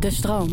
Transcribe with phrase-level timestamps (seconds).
[0.00, 0.48] De stroom.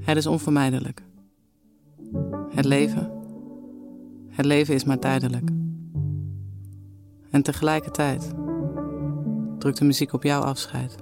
[0.00, 1.02] Het is onvermijdelijk.
[2.48, 3.10] Het leven.
[4.28, 5.50] Het leven is maar tijdelijk.
[7.30, 8.34] En tegelijkertijd
[9.58, 10.96] drukt de muziek op jouw afscheid.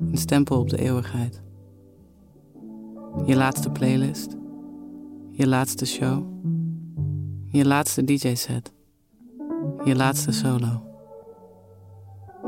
[0.00, 1.42] Een stempel op de eeuwigheid.
[3.26, 4.40] Je laatste playlist.
[5.42, 6.26] Je laatste show.
[7.48, 8.72] Je laatste DJ-set.
[9.84, 10.82] Je laatste solo.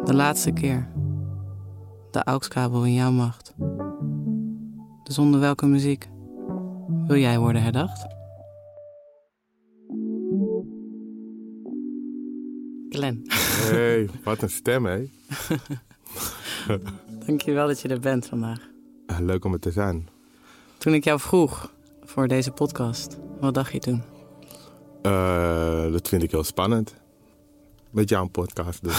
[0.05, 0.89] De laatste keer.
[2.11, 3.55] De AUX-kabel in jouw macht.
[5.03, 6.09] Dus onder welke muziek
[7.07, 8.07] wil jij worden herdacht?
[12.89, 13.23] Glenn,
[13.71, 15.11] Hey, wat een stem, hé.
[17.27, 18.69] dankjewel dat je er bent vandaag.
[19.21, 20.09] Leuk om er te zijn.
[20.79, 21.74] Toen ik jou vroeg
[22.15, 24.03] voor deze podcast, wat dacht je toen?
[25.03, 26.95] Eh, dat vind ik heel spannend.
[27.91, 28.93] Met jou een podcast doen.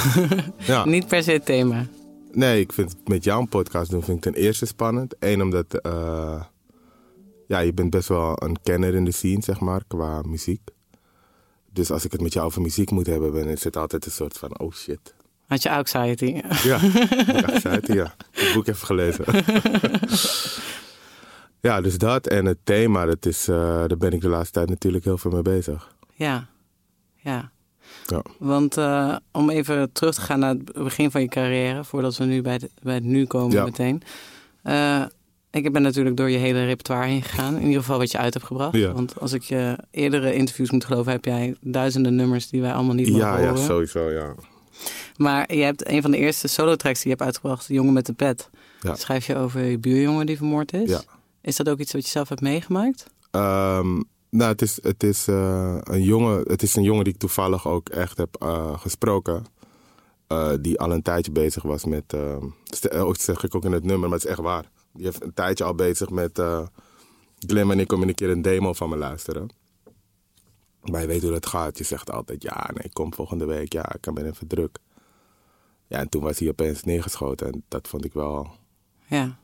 [0.75, 0.85] ja.
[0.85, 1.85] Niet per se het thema.
[2.31, 5.15] Nee, ik vind het met jou een podcast doen vind ik ten eerste spannend.
[5.19, 6.43] Eén, omdat eh,
[7.47, 10.61] ja, je bent best wel een kenner in de scene, zeg maar, qua muziek.
[11.71, 14.11] Dus als ik het met jou over muziek moet hebben, dan is het altijd een
[14.11, 15.13] soort van, oh shit.
[15.47, 16.41] Had je anxiety?
[16.63, 16.77] Ja,
[17.69, 18.05] het, ja.
[18.05, 19.25] Ik heb het boek even gelezen.
[21.65, 23.55] ja, dus dat en het thema, dat is, eh,
[23.87, 25.95] daar ben ik de laatste tijd natuurlijk heel veel mee bezig.
[26.13, 26.47] Ja,
[27.15, 27.51] ja.
[28.07, 28.21] Ja.
[28.39, 32.23] Want eh, om even terug te gaan naar het begin van je carrière, voordat we
[32.25, 33.63] nu bij het, bij het nu komen Ja.
[33.63, 34.01] meteen.
[34.63, 35.03] Eh,
[35.51, 37.55] ik ben natuurlijk door je hele repertoire heen gegaan.
[37.57, 38.75] In ieder geval wat je uit hebt gebracht.
[38.75, 38.91] Ja.
[38.91, 42.95] Want als ik je eerdere interviews moet geloven, heb jij duizenden nummers die wij allemaal
[42.95, 43.63] niet mogen Ja, ja, horen.
[43.63, 44.33] sowieso, ja.
[45.17, 48.05] Maar je hebt een van de eerste solo-tracks die je hebt uitgebracht, De Jongen met
[48.05, 48.49] de Pet.
[48.81, 48.95] Ja.
[48.95, 50.89] Schrijf je over je buurjongen die vermoord is.
[50.89, 51.01] Ja.
[51.45, 53.05] Is dat ook iets wat je zelf hebt meegemaakt?
[53.31, 57.19] Ehm, nou, het is, het, is, eh, een jongen, het is een jongen die ik
[57.19, 59.45] toevallig ook echt heb eh, gesproken.
[60.27, 62.09] Eh, die al een tijdje bezig was met.
[62.69, 64.71] dat zeg ik ook in het nummer, maar het is echt waar.
[64.93, 66.41] Die heeft een tijdje al bezig met.
[67.39, 69.49] Glenn en ik kom een keer een demo van me luisteren.
[70.81, 71.77] Maar je weet hoe dat gaat.
[71.77, 73.73] Je zegt altijd: ja, nee, kom volgende week.
[73.73, 74.77] Ja, ik ben even druk.
[75.87, 77.51] Ja, en toen was hij opeens neergeschoten.
[77.51, 78.47] En dat vond ik wel
[79.07, 79.37] Ja.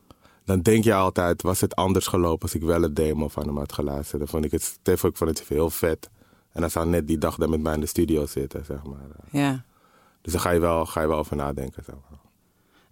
[0.51, 3.57] Dan denk je altijd, was het anders gelopen als ik wel een demo van hem
[3.57, 4.19] had geluisterd.
[4.19, 6.09] Dan vond ik het, Stef, ik vond het heel vet.
[6.51, 8.99] En hij zou net die dag dan met mij in de studio zitten, zeg maar.
[9.31, 9.63] ja.
[10.21, 12.19] Dus daar ga je wel, ga je wel over nadenken, zeg maar.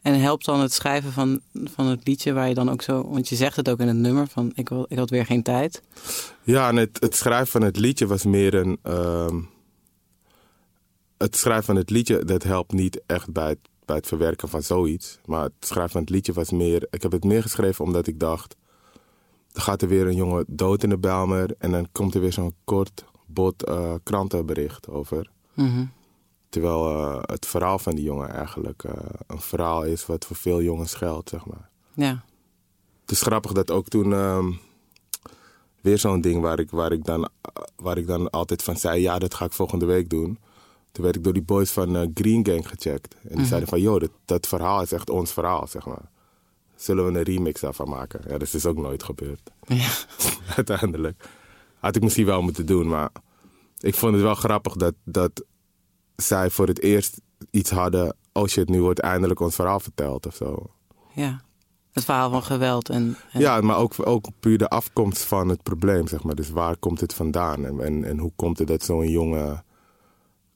[0.02, 3.10] En helpt dan het schrijven van, van het liedje waar je dan ook zo...
[3.10, 5.44] Want je zegt het ook in het nummer van ik, wil, ik had weer geen
[5.44, 5.82] tijd.
[6.44, 8.80] Ja, en het, het schrijven van het liedje was meer een...
[8.84, 9.40] ehm,
[11.18, 14.64] het schrijven van het liedje, dat helpt niet echt bij het, bij het verwerken van
[14.64, 15.20] zoiets.
[15.26, 16.88] Maar het schrijven van het liedje was meer...
[16.90, 18.56] Ik heb het meer geschreven omdat ik dacht...
[19.52, 21.56] Er gaat er weer een jongen dood in de Bijlmer...
[21.58, 25.30] en dan komt er weer zo'n kort, bot eh, krantenbericht over...
[25.54, 25.86] Mhm.
[26.50, 28.94] Terwijl eh, het verhaal van die jongen eigenlijk eh,
[29.28, 31.70] een verhaal is wat voor veel jongens geldt, zeg maar.
[31.94, 32.24] Ja.
[33.02, 34.52] Het is grappig dat ook toen ehm,
[35.82, 37.30] weer zo'n ding waar ik, waar, ik dan,
[37.76, 40.40] waar ik dan altijd van zei, ja, dat ga ik volgende week doen.
[40.92, 43.16] Toen werd ik door die boys van eh, Green Gang gecheckt.
[43.30, 46.10] En die zeiden van, joh, dat, dat verhaal is echt ons verhaal, zeg maar.
[46.76, 48.22] Zullen we een remix daarvan maken?
[48.28, 49.52] Ja, dat is ook nooit gebeurd.
[49.68, 49.90] ja.
[50.56, 51.24] uiteindelijk.
[51.80, 53.10] Had ik misschien wel moeten doen, maar
[53.80, 55.44] ik vond het wel grappig dat, dat
[56.16, 58.16] zij voor het eerst iets hadden.
[58.34, 60.70] Oh shit, nu wordt eindelijk ons verhaal verteld of zo.
[61.14, 61.42] ja.
[61.92, 63.18] Het verhaal van geweld en...
[63.32, 66.36] en Ja, maar ook, ook puur de afkomst van het probleem, zeg maar.
[66.36, 67.66] Dus waar komt het vandaan?
[67.66, 69.64] En, en, en hoe komt het dat zo'n jongen,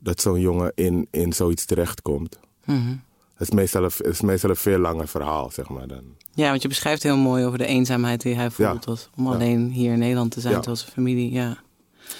[0.03, 2.39] dat zo'n jongen in, in zoiets terechtkomt?
[2.65, 2.95] Mhm.
[3.33, 5.87] Het is, meestal een, het is meestal een veel langer verhaal, zeg maar.
[5.87, 6.03] Dan.
[6.33, 8.83] Ja, want je beschrijft heel mooi over de eenzaamheid die hij voelt.
[8.85, 8.91] Ja.
[8.91, 9.31] Als, om Ja.
[9.31, 10.59] alleen hier in Nederland te zijn, Ja.
[10.59, 11.31] terwijl zijn familie...
[11.31, 11.57] Ja.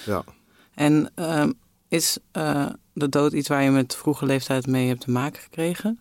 [0.06, 0.24] Ja.
[0.74, 1.52] En ehm,
[1.88, 6.00] is eh, de dood iets waar je met vroege leeftijd mee hebt te maken gekregen?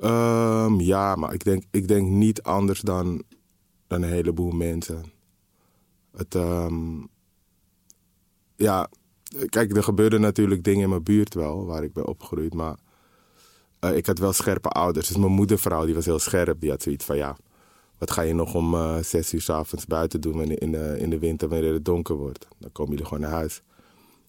[0.00, 3.22] Ehm, ja, maar ik denk, ik denk niet anders dan,
[3.86, 5.04] dan een heleboel mensen.
[6.16, 7.00] Het, ehm,
[8.56, 8.88] ja,
[9.48, 12.54] kijk, er gebeurden natuurlijk dingen in mijn buurt wel, waar ik ben opgegroeid.
[12.54, 12.76] Maar
[13.78, 15.08] eh, ik had wel scherpe ouders.
[15.08, 16.60] Dus mijn moedervrouw, die was heel scherp.
[16.60, 17.36] Die had zoiets van, ja,
[17.98, 20.96] wat ga je nog om eh, zes uur s avonds buiten doen wanneer- in de,
[20.98, 22.48] in de winter wanneer het donker wordt?
[22.58, 23.62] Dan komen jullie gewoon naar huis.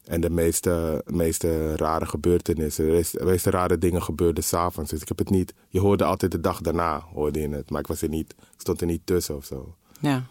[0.03, 4.91] En de meeste, meeste rare gebeurtenissen, de meeste, rare dingen gebeurden s'avonds.
[4.91, 7.69] Dus ik heb het niet, je hoorde altijd de dag daarna, hoorde je het.
[7.69, 9.75] Maar ik was er niet, ik stond er niet tussen of zo.
[9.99, 10.23] Ja.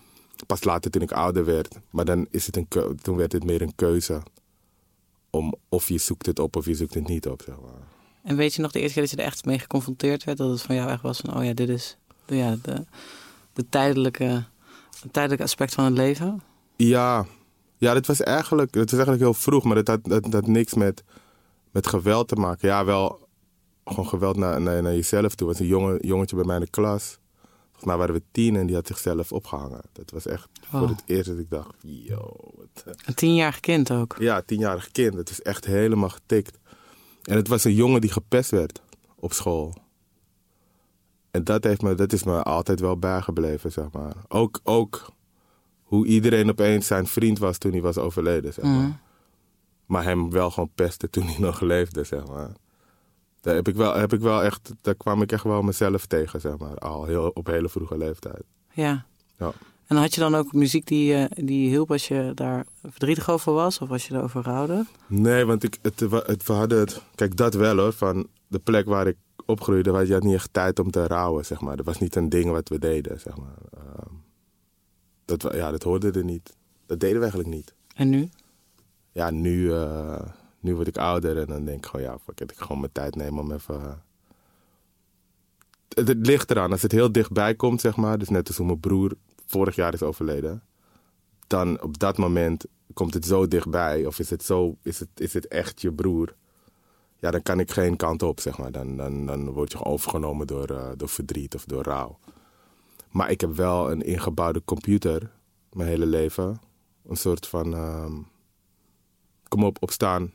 [0.46, 2.69] Pas later toen ik ouder werd, maar dan is het een
[3.02, 4.22] toen werd het meer een keuze.
[5.37, 7.81] Om of je zoekt het op of je zoekt het niet op, zeg maar.
[8.23, 10.38] En weet je nog de eerste keer dat je er echt mee geconfronteerd werd?
[10.38, 12.84] Dat het van jou echt was van, oh ja, dit is de, ja, de,
[13.52, 14.44] de tijdelijke,
[15.00, 16.43] het tijdelijke aspect van het leven?
[16.76, 17.26] Ja,
[17.79, 20.75] Ja, dat was eigenlijk, dat was eigenlijk heel vroeg, maar dat had, dat, dat niks
[20.75, 21.02] met,
[21.70, 22.69] met geweld te maken.
[22.69, 23.29] Ja, wel
[23.84, 25.46] gewoon geweld naar, naar, naar jezelf toe.
[25.46, 27.19] Er was een jongen, jongetje bij mij in de klas.
[27.82, 29.81] Volgens mij waren we tien en die had zichzelf opgehangen.
[29.93, 30.88] Dat was echt voor Wow.
[30.88, 32.37] het eerst dat ik dacht, yo.
[32.55, 32.96] Wat.
[33.06, 34.17] Een tienjarig kind ook.
[34.19, 35.14] ja, tienjarig kind.
[35.14, 36.58] Het is echt helemaal getikt.
[37.23, 38.82] En het was een jongen die gepest werd
[39.17, 39.75] op school.
[41.31, 44.14] En dat, heeft me, dat is me altijd wel bijgebleven, zeg maar.
[44.29, 45.12] Ook, ook
[45.82, 48.75] hoe iedereen opeens zijn vriend was toen hij was overleden, zeg maar.
[48.75, 48.93] Mhm.
[49.87, 52.50] Maar hem wel gewoon pesten toen hij nog leefde, zeg maar.
[53.42, 56.40] Daar, heb ik wel, heb ik wel echt, daar kwam ik echt wel mezelf tegen,
[56.40, 56.78] zeg maar.
[56.78, 58.42] Al heel, op hele vroege leeftijd.
[58.72, 59.06] Ja.
[59.38, 59.52] Ja.
[59.86, 63.52] En had je dan ook muziek die, eh, die hielp als je daar verdrietig over
[63.52, 63.78] was?
[63.78, 64.86] Of als je erover rouwde?
[65.06, 67.02] Nee, want ik, het, het, we hadden het...
[67.14, 67.92] Kijk, dat wel hoor.
[67.92, 69.16] Van de plek waar ik
[69.46, 71.76] opgroeide, was je had niet echt tijd om te rouwen, zeg maar.
[71.76, 73.56] Dat was niet een ding wat we deden, zeg maar.
[73.70, 74.14] Ehm,
[75.24, 76.56] dat, ja, dat hoorde er niet.
[76.86, 77.74] Dat deden we eigenlijk niet.
[77.94, 78.28] En nu?
[79.12, 80.22] Ja, nu, eh,
[80.62, 82.92] nu word ik ouder en dan denk ik gewoon, ja, fuck it, ik gewoon mijn
[82.92, 83.80] tijd nemen om even...
[83.80, 83.92] eh,
[85.88, 88.18] Het, het ligt eraan, als het heel dichtbij komt, zeg maar.
[88.18, 89.12] Dus net als hoe mijn broer
[89.46, 90.62] vorig jaar is overleden.
[91.46, 92.64] Dan op dat moment
[92.94, 94.06] komt het zo dichtbij.
[94.06, 96.34] Of is het, zo, is het, is het echt je broer?
[97.18, 98.72] Ja, dan kan ik geen kant op, zeg maar.
[98.72, 102.18] Dan, dan, dan word je overgenomen door, eh, door verdriet of door rouw.
[103.10, 105.30] Maar ik heb wel een ingebouwde computer
[105.72, 106.60] mijn hele leven.
[107.06, 107.74] Een soort van...
[107.74, 108.12] ehm,
[109.48, 110.32] kom op, opstaan.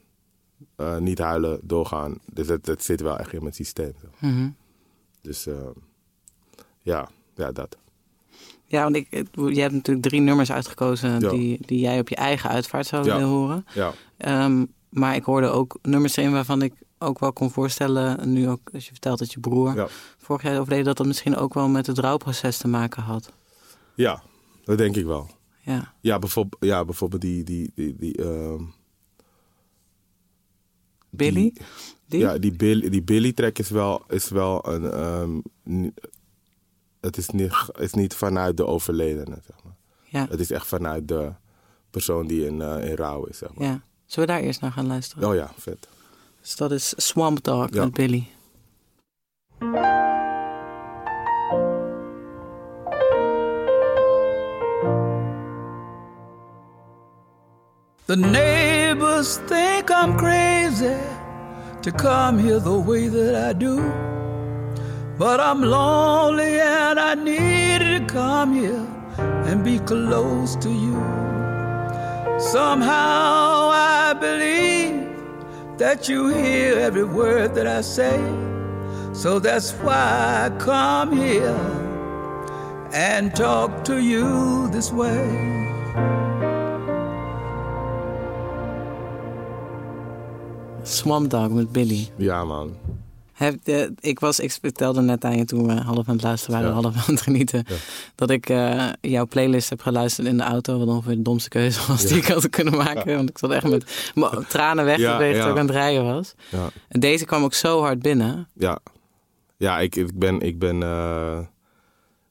[0.76, 2.18] Eh, niet huilen, doorgaan.
[2.34, 3.94] Dus dat, dat zit wel echt in mijn systeem.
[4.20, 4.50] Mhm.
[5.22, 5.56] Dus eh,
[6.82, 7.78] ja, ja, dat.
[8.66, 11.30] Ja, want ik, je hebt natuurlijk drie nummers uitgekozen Ja.
[11.30, 13.14] die, die jij op je eigen uitvaart zou Ja.
[13.14, 13.66] willen horen.
[13.74, 18.50] Ja, Ehm, maar ik hoorde ook nummers in waarvan ik ook wel kon voorstellen, nu
[18.50, 19.88] ook als je vertelt dat je broer ja.
[20.18, 23.34] vorig jaar overleden, dat dat misschien ook wel met het rouwproces te maken had.
[23.96, 24.24] ja
[24.64, 25.30] dat denk ik wel.
[25.62, 27.44] Ja, Ja, bijvoorbeeld, ja, bijvoorbeeld die...
[27.44, 28.64] die, die, die ehm,
[31.10, 31.52] Billy?
[31.54, 31.62] die-
[32.06, 32.20] Die?
[32.20, 34.92] Ja, die Billy, die Billy track is wel, is wel een...
[34.92, 35.90] ehm,
[37.00, 39.76] het is niet, is niet vanuit de overledene, zeg maar.
[40.04, 41.32] ja, Het is echt vanuit de
[41.90, 43.68] persoon die in, eh, in rouw is, zeg maar.
[43.68, 43.82] ja.
[44.06, 45.30] Zullen we daar eerst naar gaan luisteren?
[45.30, 45.88] Oh ja, vet.
[46.42, 47.84] Dus dat is Swamp Dog Ja.
[47.84, 48.28] met Billy.
[58.06, 58.16] The
[59.18, 60.96] neighbors think I'm crazy
[61.82, 63.78] to come here the way that I do.
[65.18, 68.86] But I'm lonely and I need to come here
[69.48, 71.00] and be close to you.
[72.40, 75.10] Somehow I believe
[75.80, 78.20] that you hear every word that I say.
[79.14, 81.58] So that's why I come here
[82.94, 85.67] and talk to you this way.
[90.98, 92.10] Swamp Dog met Billy.
[92.16, 92.76] Ja, man.
[93.34, 96.56] Heb, eh, ik, was, ik vertelde net aan je toen we half aan het luisteren
[96.56, 96.82] waren, Ja.
[96.82, 97.64] half aan het genieten.
[97.68, 97.76] Ja.
[98.16, 100.78] Dat ik eh, jouw playlist heb geluisterd in de auto.
[100.78, 103.16] Wat ongeveer de domste keuze was die ik had kunnen maken.
[103.16, 103.86] Want ik zat echt met
[104.50, 105.18] tranen ja.
[105.18, 106.34] toen ik aan het rijden was.
[106.50, 106.70] Ja.
[106.88, 108.48] En deze kwam ook zo hard binnen.
[108.54, 108.80] Ja,
[109.58, 111.40] ja ik, ik ben, ik ben eh,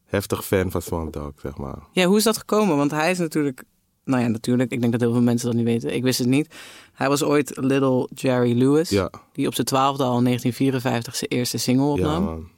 [0.06, 1.78] heftig fan van Swamp Dog, zeg maar.
[1.92, 2.76] Ja, hoe is dat gekomen?
[2.76, 3.64] Want hij is natuurlijk...
[4.06, 4.70] Nou ja, natuurlijk.
[4.72, 5.94] Ik denk dat heel veel mensen dat niet weten.
[5.94, 6.54] Ik wist het niet.
[6.92, 8.88] Hij was ooit Little Jerry Lewis.
[8.90, 12.24] Ja, Die op zijn twaalfde al in 1954 zijn eerste single ja, opnam.
[12.24, 12.34] man.
[12.34, 12.48] Op een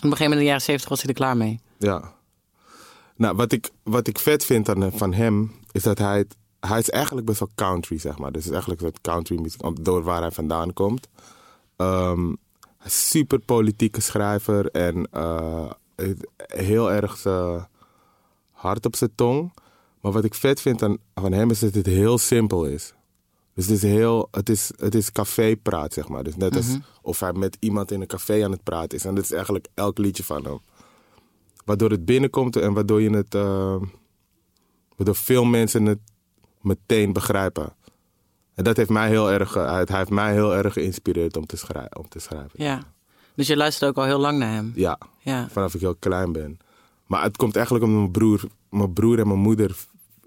[0.00, 1.60] gegeven moment in de jaren 70 was hij er klaar mee.
[1.78, 2.12] Ja.
[3.16, 6.18] Nou, wat ik, wat ik vet vind aan, van hem, is dat hij...
[6.18, 8.32] het- Hij is eigenlijk best wel country, zeg maar.
[8.32, 11.08] Dus is eigenlijk wat country muziek, door waar hij vandaan komt.
[11.76, 12.32] Ehm,
[12.84, 15.70] super politieke schrijver en eh,
[16.46, 17.62] heel erg eh,
[18.50, 19.52] hard op zijn tong.
[20.00, 22.94] Maar wat ik vet vind aan, van hem is dat het heel simpel is.
[23.54, 26.24] Dus het is heel, het is, het is cafépraat, zeg maar.
[26.24, 26.66] Dus net als
[27.02, 29.04] of hij met iemand in een café aan het praten is.
[29.04, 30.58] En dat is eigenlijk elk liedje van hem.
[31.64, 33.76] Waardoor het binnenkomt en waardoor je het, eh,
[34.96, 35.98] waardoor veel mensen het
[36.60, 37.72] meteen begrijpen.
[38.54, 41.56] En dat heeft mij heel erg, eh, hij heeft mij heel erg geïnspireerd om te,
[41.56, 42.50] schrij- om te schrijven.
[42.64, 42.82] Ja.
[43.34, 44.72] Dus je luistert ook al heel lang naar hem.
[44.74, 45.48] Ja, Ja.
[45.48, 46.58] vanaf ik heel klein ben.
[47.06, 49.76] Maar het komt eigenlijk omdat mijn broer, mijn broer en mijn moeder,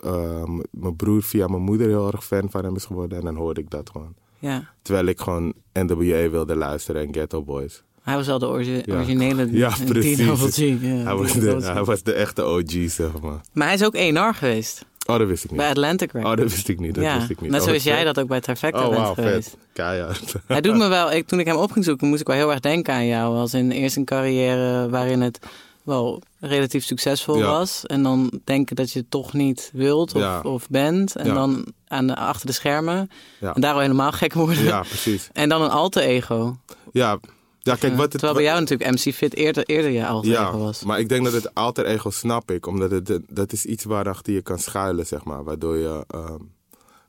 [0.01, 3.17] eh, m- mijn broer via mijn moeder heel erg fan van hem is geworden.
[3.17, 4.13] En dan hoorde ik dat gewoon.
[4.39, 4.63] ja.
[4.81, 7.83] Terwijl ik gewoon NWA wilde luisteren en Ghetto Boys.
[8.01, 8.95] Hij was wel de orgi- Ja.
[8.95, 10.17] originele Ja, precies.
[10.17, 13.41] D-double G, ja, hij, was de, hij was de echte OG, zeg maar.
[13.53, 14.85] Maar hij is ook ENR geweest.
[15.05, 15.59] Oh, dat wist ik niet.
[15.59, 16.41] Bij Atlantic Oh, Records.
[16.41, 16.95] dat wist ik niet.
[16.95, 17.17] Dat ja.
[17.17, 17.51] wist ik niet.
[17.51, 19.49] Net Oh, zoals jij dat ook bij Trifecta Oh, bent wauw, geweest.
[19.49, 19.57] vet.
[19.73, 20.35] Keihard.
[20.47, 22.51] Hij doet me wel, ik, toen ik hem op ging zoeken, moest ik wel heel
[22.51, 23.35] erg denken aan jou.
[23.35, 25.39] Als in eerst een carrière waarin het
[25.83, 27.45] wel relatief succesvol Ja.
[27.45, 27.85] was.
[27.85, 30.41] En dan denken dat je het toch niet wilt of, Ja.
[30.41, 31.15] of bent.
[31.15, 31.33] En Ja.
[31.33, 33.09] dan aan de, achter de schermen.
[33.39, 34.63] En daar al helemaal gek worden.
[34.63, 35.29] Ja, precies.
[35.33, 36.57] En dan een alter ego.
[36.91, 37.19] Ja,
[37.59, 38.11] ja kijk, wat het...
[38.11, 40.83] terwijl bij jou natuurlijk MC Fit eerder, eerder je alter Ja, ego was.
[40.83, 42.65] maar ik denk dat het alter ego snap ik.
[42.67, 45.43] Omdat het, dat is iets waarachter je kan schuilen, zeg maar.
[45.43, 46.03] Waardoor je...
[46.07, 46.41] ehm,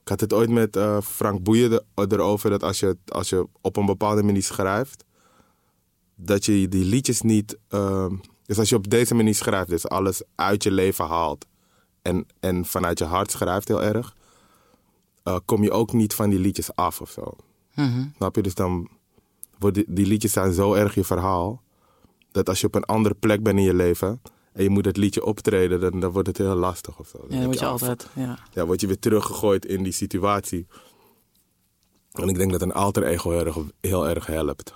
[0.02, 2.50] ik had het ooit met eh, Frank Boeien er- erover...
[2.50, 5.04] dat als je, als je op een bepaalde manier schrijft...
[6.14, 7.58] dat je die liedjes niet...
[7.68, 8.14] ehm,
[8.46, 11.46] dus als je op deze manier schrijft, dus alles uit je leven haalt...
[12.02, 14.16] en, en vanuit je hart schrijft heel erg...
[15.22, 17.36] eh, kom je ook niet van die liedjes af of zo.
[17.74, 18.04] Mhm.
[18.16, 18.42] Snap je?
[18.42, 18.88] Dus dan
[19.58, 21.62] worden die, die liedjes zijn zo erg je verhaal.
[22.32, 24.20] Dat als je op een andere plek bent in je leven.
[24.52, 25.80] en je moet het liedje optreden.
[25.80, 27.24] dan, dan wordt het heel lastig of zo.
[27.28, 28.08] Ja, dan word je al- altijd...
[28.14, 28.38] Ja.
[28.52, 30.66] Ja, word je weer teruggegooid in die situatie.
[32.12, 34.74] En ik denk dat een alter ego heel erg, heel erg helpt.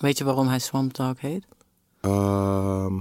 [0.00, 1.46] Weet je waarom hij Swamp Dog heet?
[2.00, 2.94] Ehm,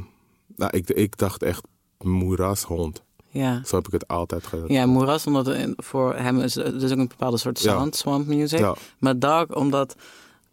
[0.55, 1.63] nou, ik, ik dacht echt
[1.97, 3.03] moerashond.
[3.31, 3.63] Ja.
[3.65, 4.67] Zo heb ik het altijd gedaan.
[4.67, 7.87] Ja, moeras, omdat voor hem is er is ook een bepaalde soort Ja.
[7.89, 8.59] swamp music.
[8.59, 8.75] Ja.
[8.99, 9.95] Maar dog, omdat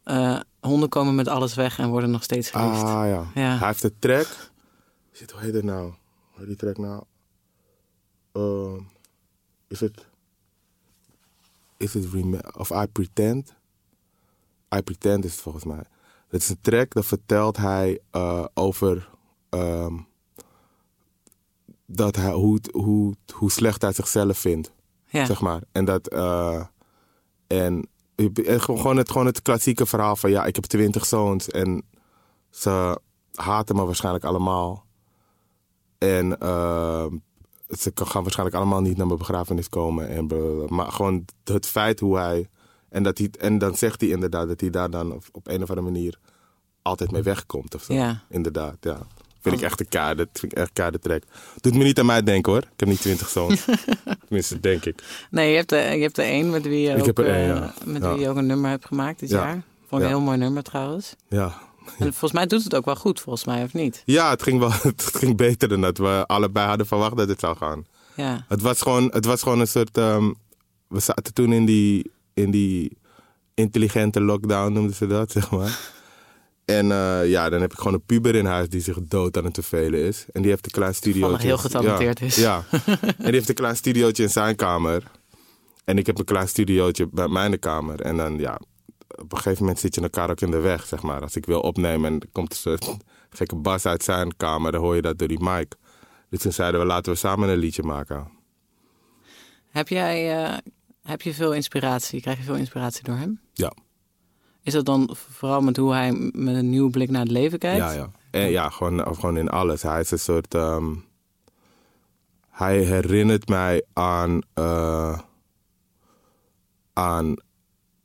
[0.02, 2.82] eh, honden komen met alles weg en worden nog steeds geliefd.
[2.82, 3.26] Ah ja.
[3.34, 3.58] Ja.
[3.58, 4.50] Hij heeft de track.
[5.12, 5.82] Shit, hoe heet het nou?
[6.30, 7.02] Hoe heet die track nou?
[8.32, 8.82] Ehm,
[9.68, 10.06] is het.
[11.76, 12.06] Is het
[12.56, 13.54] Of I Pretend?
[14.76, 15.82] I Pretend is het volgens mij.
[16.28, 19.08] Dat is een track, dat vertelt hij eh, over.
[19.48, 19.94] ehm,
[21.86, 24.72] dat hij, hoe, het- hoe, hoe slecht hij zichzelf vindt
[25.06, 25.24] ja.
[25.24, 25.62] zeg maar.
[25.72, 26.08] En dat.
[26.08, 26.64] eh,
[27.46, 27.88] en
[28.46, 31.82] en gewoon het, gewoon het klassieke verhaal van ja, ik heb twintig zoons en
[32.50, 33.00] ze
[33.34, 34.84] haten me waarschijnlijk allemaal.
[35.98, 37.06] En eh,
[37.78, 40.08] ze gaan waarschijnlijk allemaal niet naar mijn begrafenis komen.
[40.08, 40.26] En
[40.68, 42.48] maar gewoon het feit hoe hij.
[42.88, 43.30] En, dat hij.
[43.38, 46.18] en dan zegt hij inderdaad dat hij daar dan op, op een of andere manier
[46.82, 47.92] altijd mee wegkomt of zo.
[47.94, 48.22] Ja.
[48.28, 48.98] Inderdaad, ja.
[49.40, 51.22] Vind ik echt een keiharde, vind ik echt keiharde track.
[51.60, 52.62] Doet me niet aan mij denken hoor.
[52.62, 53.64] Ik heb niet twintig zoons.
[54.26, 55.02] Tenminste, denk ik.
[55.30, 57.26] Nee, je hebt, er, je hebt er één met wie je, Ik ook, heb er
[57.26, 57.74] eh, één, ja.
[57.84, 58.12] met Ja.
[58.12, 59.36] wie je ook een nummer hebt gemaakt dit Ja.
[59.44, 59.62] jaar.
[59.88, 61.14] Vond een heel mooi nummer trouwens.
[61.28, 61.58] Ja,
[61.98, 64.02] En volgens mij doet het ook wel goed, volgens mij, of niet?
[64.04, 67.40] Ja, het ging, wel, het ging beter dan dat we allebei hadden verwacht dat het
[67.40, 67.86] zou gaan.
[68.16, 68.44] Ja.
[68.48, 69.98] Het was gewoon, het was gewoon een soort.
[69.98, 70.32] ehm,
[70.88, 72.98] we zaten toen in die, in die
[73.54, 75.78] intelligente lockdown, noemden ze dat, zeg maar.
[76.64, 79.44] En eh, ja, dan heb ik gewoon een puber in huis die zich dood aan
[79.44, 80.26] het vervelen is.
[80.32, 81.46] En die heeft een klein studiootje.
[81.46, 82.36] heel getalenteerd ja, is.
[82.36, 82.64] Ja.
[83.00, 85.02] en die heeft een klein studiootje in zijn kamer.
[85.84, 88.00] En ik heb een klein studiootje bij mijn kamer.
[88.00, 88.60] En dan, ja,
[89.08, 91.20] op een gegeven moment zit je elkaar ook in de weg, zeg maar.
[91.22, 92.96] Als ik wil opnemen en er komt een soort
[93.30, 95.74] gekke bas uit zijn kamer, dan hoor je dat door die mic.
[96.30, 98.28] Dus toen zeiden we, laten we samen een liedje maken.
[99.68, 100.56] Heb jij eh,
[101.06, 102.20] heb je veel inspiratie?
[102.20, 103.40] Krijg je veel inspiratie door hem?
[103.52, 103.72] Ja.
[104.62, 107.76] Is dat dan vooral met hoe hij met een nieuwe blik naar het leven kijkt?
[107.78, 108.10] Ja, ja.
[108.30, 109.82] En ja, gewoon, of gewoon in alles.
[109.82, 110.54] Hij is een soort.
[110.54, 110.94] ehm,
[112.50, 114.40] hij herinnert mij aan.
[114.54, 115.18] eh,
[116.92, 117.34] aan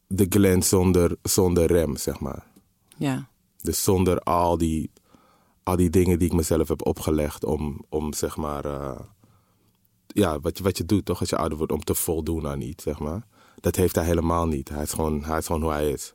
[0.07, 2.45] de Glenn zonder, zonder rem, zeg maar.
[2.97, 3.29] Ja.
[3.61, 4.91] Dus zonder al die,
[5.63, 8.65] al die dingen die ik mezelf heb opgelegd om, om zeg maar.
[8.65, 8.99] eh,
[10.13, 12.61] ja, wat je, wat je doet toch als je ouder wordt, om te voldoen aan
[12.61, 13.21] iets, zeg maar.
[13.59, 14.69] Dat heeft hij helemaal niet.
[14.69, 16.13] Hij is gewoon, hij is gewoon hoe hij is.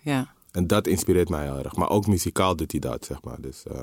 [0.00, 0.36] ja.
[0.50, 1.76] En dat inspireert mij heel erg.
[1.76, 3.40] Maar ook muzikaal doet hij dat, zeg maar.
[3.40, 3.80] Dus eh,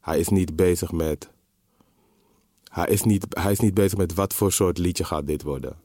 [0.00, 1.28] hij is niet bezig met...
[2.64, 5.76] Hij is, niet, hij is niet bezig met wat voor soort liedje gaat dit worden.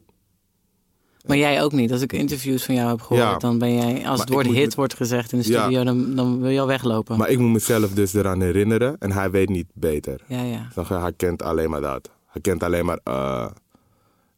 [1.25, 1.91] Maar jij ook niet.
[1.91, 3.37] Als ik interviews van jou heb gehoord, Ja.
[3.37, 5.61] dan ben jij, als het woord hit me- wordt gezegd in de Ja.
[5.61, 7.17] studio, dan, dan wil je al weglopen.
[7.17, 8.95] Maar ik moet mezelf dus eraan herinneren.
[8.99, 10.21] En hij weet niet beter.
[10.27, 10.69] Ja, ja.
[10.87, 12.09] Hij kent alleen maar dat.
[12.33, 12.99] Hij kent alleen maar...
[13.03, 13.49] eh,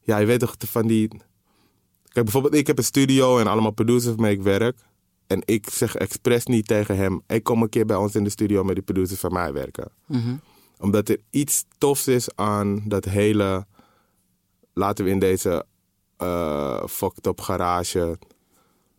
[0.02, 1.08] ja, je weet toch van die...
[1.08, 4.78] Kijk, bijvoorbeeld ik heb een studio en allemaal producers waarmee ik werk.
[5.28, 7.22] En ik zeg expres niet tegen hem...
[7.28, 9.92] Ik kom een keer bij ons in de studio met die producers van mij werken.
[10.06, 10.36] Mhm.
[10.80, 13.66] Omdat er iets tofs is aan dat hele...
[14.74, 15.66] Laten we in deze
[16.18, 18.18] eh fucked up garage...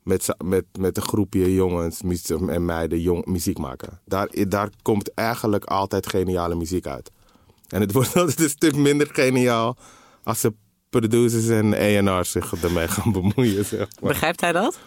[0.03, 4.01] Met, met, met een groepje jongens en meiden jong, muziek maken.
[4.05, 7.11] Daar, daar komt eigenlijk altijd geniale muziek uit.
[7.69, 9.77] En het wordt altijd een stuk minder geniaal...
[10.23, 10.53] als de
[10.91, 13.65] producers en A&R's zich ermee gaan bemoeien.
[13.65, 14.11] Zeg maar.
[14.13, 14.79] Begrijpt hij dat?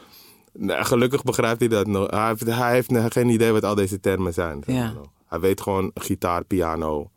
[0.54, 2.10] Nee, gelukkig begrijpt hij dat nog.
[2.10, 4.64] Hij heeft, hij heeft nog geen idee wat al deze termen zijn.
[4.66, 4.94] zeg maar.
[5.28, 7.10] Hij weet gewoon gitaar, piano.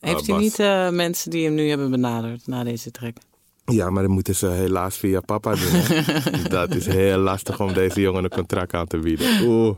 [0.00, 0.44] Heeft hij Bas.
[0.44, 3.16] niet eh, mensen die hem nu hebben benaderd na deze track?
[3.64, 5.82] Ja, maar dat moeten ze helaas via papa doen.
[6.48, 9.42] dat is heel lastig om deze jongen een contract aan te bieden.
[9.42, 9.76] Oeh.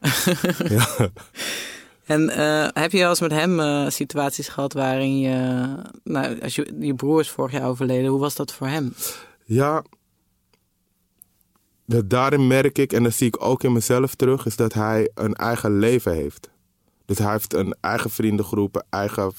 [0.68, 1.10] ja.
[2.08, 5.66] En eh, heb je wel eens met hem eh, situaties gehad waarin je...
[6.04, 8.10] Nou, als je, je broer is vorig jaar overleden.
[8.10, 8.94] Hoe was dat voor hem?
[9.44, 9.82] ja,
[11.86, 15.10] dat daarin merk ik, en dat zie ik ook in mezelf terug, is dat hij
[15.14, 16.50] een eigen leven heeft.
[17.04, 19.32] Dus hij heeft een eigen vriendengroep, een eigen,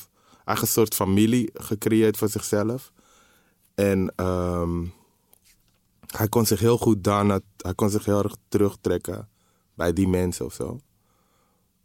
[0.45, 2.91] eigen soort familie gecreëerd voor zichzelf.
[3.75, 4.85] En ehm,
[6.07, 9.29] hij kon zich heel goed daarna, hij kon zich heel erg terugtrekken
[9.73, 10.79] bij die mensen of zo.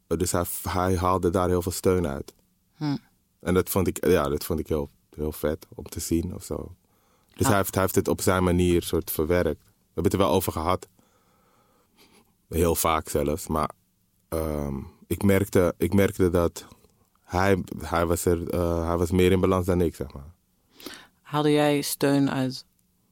[0.06, 2.34] Dus hij, hij haalde daar heel veel steun uit.
[2.76, 2.96] Hm.
[3.40, 6.44] En dat vond ik, ja, dat vond ik heel, heel vet om te zien of
[6.44, 6.74] zo.
[7.34, 7.48] Dus Ah.
[7.48, 9.62] hij, heeft, hij heeft het op zijn manier soort verwerkt.
[9.64, 10.88] We hebben het er wel over gehad.
[12.48, 13.46] Heel vaak zelfs.
[13.46, 13.70] Maar
[14.28, 16.66] ehm, ik, merkte, ik merkte dat
[17.22, 20.32] hij, hij, was er, eh, hij was meer in balans dan ik, zeg maar.
[21.20, 22.64] Haalde jij steun uit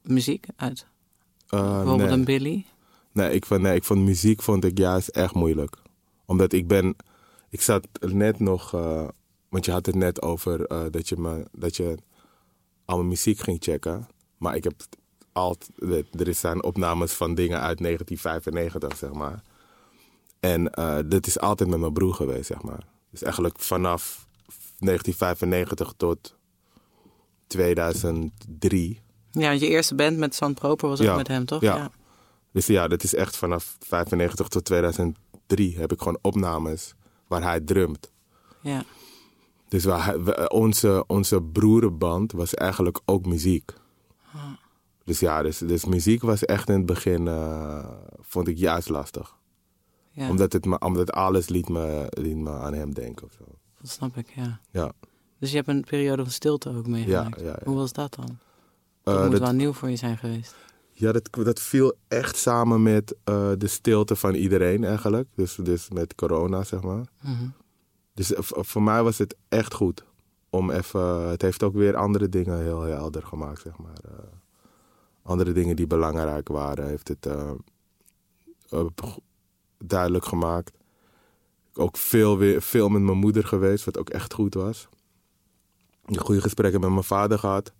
[0.02, 0.46] muziek?
[0.56, 0.86] Uit
[1.48, 2.18] Eh, bijvoorbeeld nee.
[2.18, 2.66] een Billy?
[3.12, 5.76] Nee, ik vond, nee, ik vond muziek vond ik juist echt moeilijk.
[6.26, 6.96] Omdat ik ben...
[7.48, 8.74] Ik zat net nog...
[8.74, 9.08] eh,
[9.48, 11.96] want je had het net over eh, dat, je me, dat je
[12.84, 14.08] allemaal muziek ging checken.
[14.36, 14.74] Maar ik heb
[15.32, 15.70] altijd...
[16.26, 19.42] Er zijn opnames van dingen uit 1995, zeg maar.
[20.40, 22.86] En eh dit is altijd met mijn broer geweest, zeg maar.
[23.10, 24.26] Dus eigenlijk vanaf
[24.78, 26.36] 1995 tot
[27.46, 29.00] 2003...
[29.30, 31.60] Ja, je eerste band met San Proper was ook Ja, met hem, toch?
[31.60, 31.90] ja.
[32.52, 35.22] Dus ja, dat is echt vanaf 95 tot 2003
[35.58, 36.94] heb ik gewoon opnames
[37.26, 38.10] waar hij drumt.
[38.60, 38.84] ja.
[39.68, 43.72] Dus we- onze, onze broerenband was eigenlijk ook muziek.
[45.04, 47.88] Dus ja, dus, dus muziek was echt in het begin, eh,
[48.20, 49.36] vond ik juist lastig.
[50.10, 50.28] ja.
[50.28, 53.44] Omdat, het me, omdat alles liet me, liet me aan hem denken of zo.
[53.80, 54.60] Dat snap ik, ja.
[54.70, 54.92] Ja,
[55.38, 57.40] Dus je hebt een periode van stilte ook meegemaakt.
[57.40, 57.64] Ja, ja, ja.
[57.64, 58.28] Hoe was dat dan?
[58.28, 60.54] Eh, Dat moet dat, wel nieuw voor je zijn geweest.
[60.92, 65.28] Ja dat, dat viel echt samen met eh, de stilte van iedereen eigenlijk.
[65.34, 67.04] Dus, dus met corona, zeg maar.
[67.22, 67.46] Mhm.
[68.14, 70.04] Dus v- voor mij was het echt goed.
[70.50, 73.98] Om even, het heeft ook weer andere dingen heel helder gemaakt, zeg maar.
[74.04, 74.24] Eh,
[75.22, 77.50] andere dingen die belangrijk waren, heeft het eh,
[78.70, 78.86] eh,
[79.78, 80.72] duidelijk gemaakt.
[81.74, 84.88] Ook veel, weer, veel met mijn moeder geweest, wat ook echt goed was.
[86.16, 87.72] Goede gesprekken met mijn vader gehad.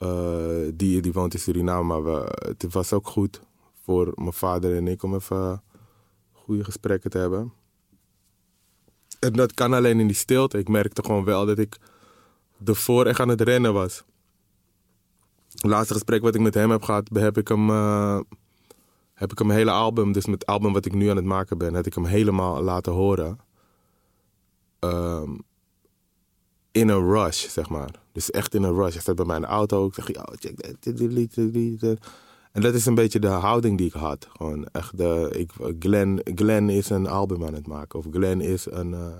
[0.00, 3.40] Eh, die, die woont in Suriname, maar het was ook goed
[3.84, 5.62] voor mijn vader en ik om even
[6.32, 7.52] goede gesprekken te hebben.
[9.18, 10.58] En dat kan alleen in die stilte.
[10.58, 11.78] Ik merkte gewoon wel dat ik
[12.64, 14.04] ervoor echt aan het rennen was.
[15.52, 18.20] Het laatste gesprek wat ik met hem heb gehad, heb ik hem, eh,
[19.14, 21.58] heb ik hem hele album, dus met het album wat ik nu aan het maken
[21.58, 23.38] ben, heb ik hem helemaal laten horen.
[24.78, 25.36] Ehm,
[26.72, 27.90] in een rush, zeg maar.
[28.12, 28.92] Dus echt in een rush.
[28.92, 29.86] Hij staat bij mij in de auto.
[29.86, 31.98] Ik zeg, ja, check dit, dit, dit dit."
[32.52, 34.28] En dat is een beetje de houding die ik had.
[34.36, 37.98] Gewoon echt de, ik, Glenn, Glenn is een album aan het maken.
[37.98, 39.12] Of Glenn is een, eh,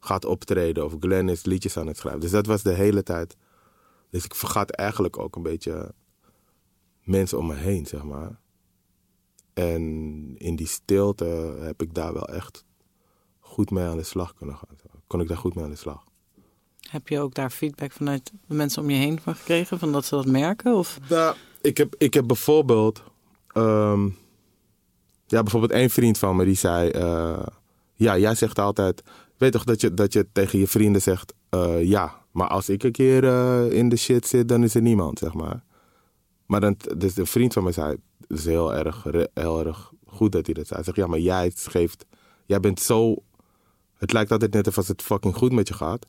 [0.00, 0.84] gaat optreden.
[0.84, 2.20] Of Glenn is liedjes aan het schrijven.
[2.20, 3.36] Dus dat was de hele tijd.
[4.10, 5.94] Dus ik vergat eigenlijk ook een beetje
[7.02, 8.40] mensen om me heen, zeg maar.
[9.52, 9.82] En
[10.38, 11.24] in die stilte
[11.60, 12.64] heb ik daar wel echt
[13.38, 14.76] goed mee aan de slag kunnen gaan.
[15.06, 16.04] Kon ik daar goed mee aan de slag.
[16.92, 19.78] Heb je ook daar feedback vanuit de mensen om je heen van gekregen?
[19.78, 20.74] Van dat ze dat merken?
[20.74, 20.98] Of?
[21.08, 23.02] Nou, ik heb, ik heb bijvoorbeeld...
[23.52, 24.04] ehm,
[25.26, 26.88] ja, bijvoorbeeld één vriend van me die zei...
[26.90, 27.46] eh,
[27.94, 29.02] ja, jij zegt altijd...
[29.36, 31.34] Weet toch dat je, dat je tegen je vrienden zegt...
[31.48, 34.82] eh, ja, maar als ik een keer eh, in de shit zit, dan is er
[34.82, 35.64] niemand, zeg maar.
[36.46, 37.96] Maar dan, dus een vriend van me zei...
[38.28, 40.74] Het is heel erg, heel erg goed dat hij dat zei.
[40.74, 42.06] Hij zegt, ja, maar jij geeft...
[42.46, 43.14] Jij bent zo...
[43.94, 46.06] Het lijkt altijd net alsof het fucking goed met je gaat.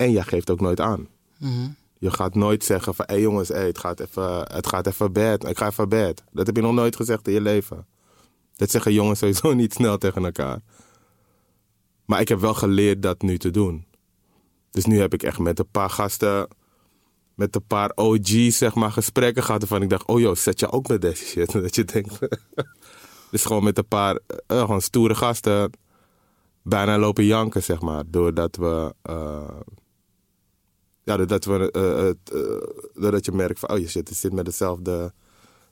[0.00, 1.08] En jij geeft ook nooit aan.
[1.38, 1.68] Mhm.
[1.98, 5.12] Je gaat nooit zeggen van, hé hey jongens, hey, het, gaat even, het gaat even
[5.12, 5.48] bad.
[5.48, 6.22] Ik ga even bad.
[6.32, 7.86] Dat heb je nog nooit gezegd in je leven.
[8.56, 10.60] Dat zeggen jongens sowieso niet snel tegen elkaar.
[12.04, 13.86] Maar ik heb wel geleerd dat nu te doen.
[14.70, 16.48] Dus nu heb ik echt met een paar gasten,
[17.34, 19.60] met een paar OG's zeg maar, gesprekken gehad.
[19.60, 21.52] Waarvan ik dacht, oh joh, zet je ook met deze shit?
[21.62, 22.18] Dat je denkt,
[23.30, 25.70] dus gewoon met een paar eh, gewoon stoere gasten
[26.62, 28.04] bijna lopen janken, zeg maar.
[28.06, 28.94] Doordat we...
[29.02, 29.60] eh,
[31.02, 34.32] ja, doordat, we, eh, het, eh, doordat je merkt van, oh je shit, het zit
[34.32, 35.12] met dezelfde,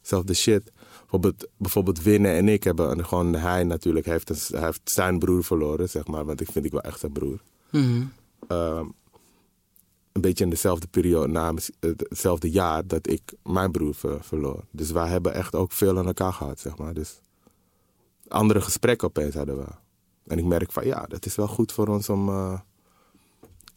[0.01, 0.73] dezelfde shit.
[1.01, 5.19] Bijvoorbeeld, bijvoorbeeld Winnen en ik hebben, en gewoon hij natuurlijk, heeft, een, hij heeft zijn
[5.19, 6.25] broer verloren, zeg maar.
[6.25, 7.41] Want ik vind ik wel echt zijn broer.
[7.71, 8.03] Mhm.
[8.49, 8.87] Ehm,
[10.13, 14.65] een beetje in dezelfde periode, na hetzelfde jaar dat ik mijn broer ver- verloor.
[14.71, 16.95] Dus wij hebben echt ook veel aan elkaar gehad, zeg maar.
[16.95, 17.21] Dus
[18.29, 19.67] andere gesprekken opeens hadden we.
[20.27, 22.61] En ik merk van, ja, dat is wel goed voor ons om eh,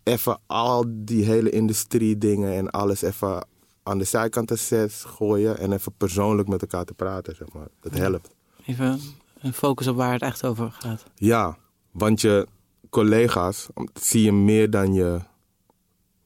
[0.04, 3.48] even al die hele industrie dingen en alles even
[3.84, 7.68] aan de zijkant te gooien en even persoonlijk met elkaar te praten, zeg maar.
[7.80, 8.30] Dat helpt.
[8.66, 9.00] Even
[9.40, 11.04] een focus op waar het echt over gaat.
[11.16, 11.58] Ja,
[11.92, 12.48] want je
[12.90, 15.20] collega's zie je meer dan je,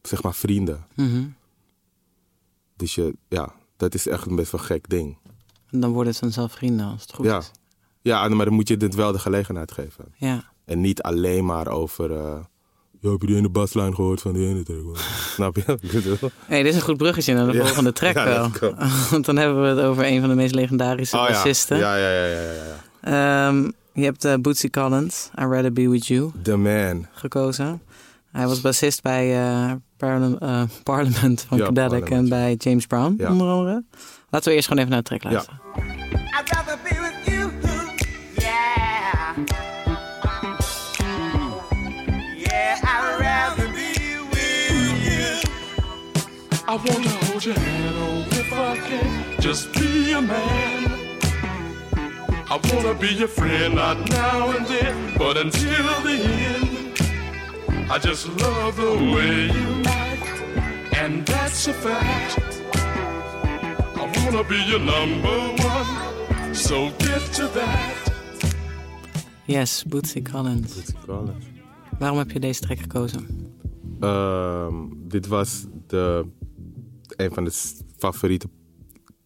[0.02, 0.86] zeg maar, vrienden.
[0.96, 1.26] Mhm.
[2.76, 5.18] Dus je, ja, dat is echt een best wel gek ding.
[5.70, 7.38] En dan worden het vanzelf vrienden als het goed Ja.
[7.38, 7.52] is.
[8.02, 10.14] Ja, maar dan moet je dit wel de gelegenheid geven.
[10.18, 10.52] Ja.
[10.66, 12.12] En niet alleen maar over...
[12.12, 12.40] eh
[13.06, 14.84] ja, heb je die ene baslijn gehoord van die ene track?
[14.86, 14.96] man?"
[15.34, 15.64] Snap je?
[16.46, 17.66] Hey, dit is een goed bruggetje naar de Ja.
[17.66, 18.50] volgende track Ja, wel.
[19.12, 21.28] Want dan hebben we het over een van de meest legendarische Oh ja.
[21.34, 21.78] bassisten.
[21.78, 23.48] Ja, ja, ja, ja, ja, ja.
[23.48, 27.06] Ehm, je hebt eh, Bootsy Collins, I'd Rather Be With You, The man.
[27.14, 27.82] gekozen.
[28.32, 32.30] Hij was bassist bij eh, Parla- eh, Parliament van Ja, Cadelic en Parliament.
[32.30, 33.32] bij James Brown, Ja.
[33.32, 33.84] onder andere.
[34.30, 35.60] Laten we eerst gewoon even naar de track luisteren.
[46.68, 50.90] I wanna hold your hand, oh, if I can, just be a man.
[52.50, 56.18] I wanna be your friend, not now and then, but until the
[56.54, 57.92] end.
[57.92, 60.42] I just love the way you act,
[60.94, 62.40] and that's a fact.
[63.96, 67.96] I wanna be your number one, so get to that.
[69.46, 70.94] Yes, Bootsy Collins.
[72.00, 73.54] Waarom heb je deze track gekozen?
[74.00, 74.74] Ehm,
[75.08, 76.26] dit was de,
[77.18, 78.48] een van de favoriete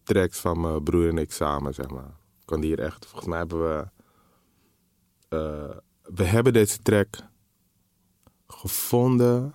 [0.02, 2.06] tracks van mijn broer en ik samen, zeg maar.
[2.40, 3.06] Ik kon die hier echt...
[3.06, 3.88] Volgens mij hebben we...
[5.28, 5.76] eh,
[6.14, 7.08] we hebben deze track
[8.46, 9.54] gevonden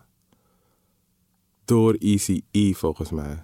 [1.66, 3.44] door Easy E, volgens mij.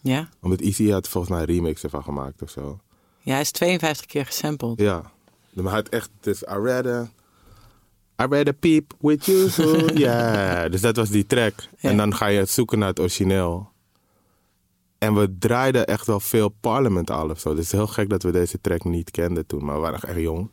[0.00, 0.28] Ja?
[0.40, 2.80] Omdat Easy E had volgens mij een remix ervan gemaakt of zo.
[3.20, 4.80] Ja, hij is 52 keer gesampled.
[4.80, 5.12] Ja.
[5.52, 6.10] Maar hij had echt...
[6.20, 7.02] Dus I rather...
[8.22, 9.48] I rather peep with you.
[9.48, 11.54] so- Ja, dus dat was die track.
[11.78, 11.90] Ja.
[11.90, 13.70] En dan ga je zoeken naar het origineel.
[14.98, 17.48] En we draaiden echt wel veel Parliament al of zo.
[17.48, 19.64] Dus het is heel gek dat we deze track niet kenden toen.
[19.64, 20.50] Maar we waren echt jong.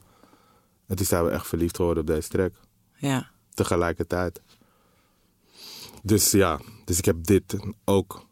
[0.87, 2.53] En toen zijn we echt verliefd geworden op deze track.
[2.95, 3.29] Ja.
[3.53, 4.41] Tegelijkertijd.
[6.03, 7.55] Dus ja, dus ik heb dit
[7.85, 8.25] ook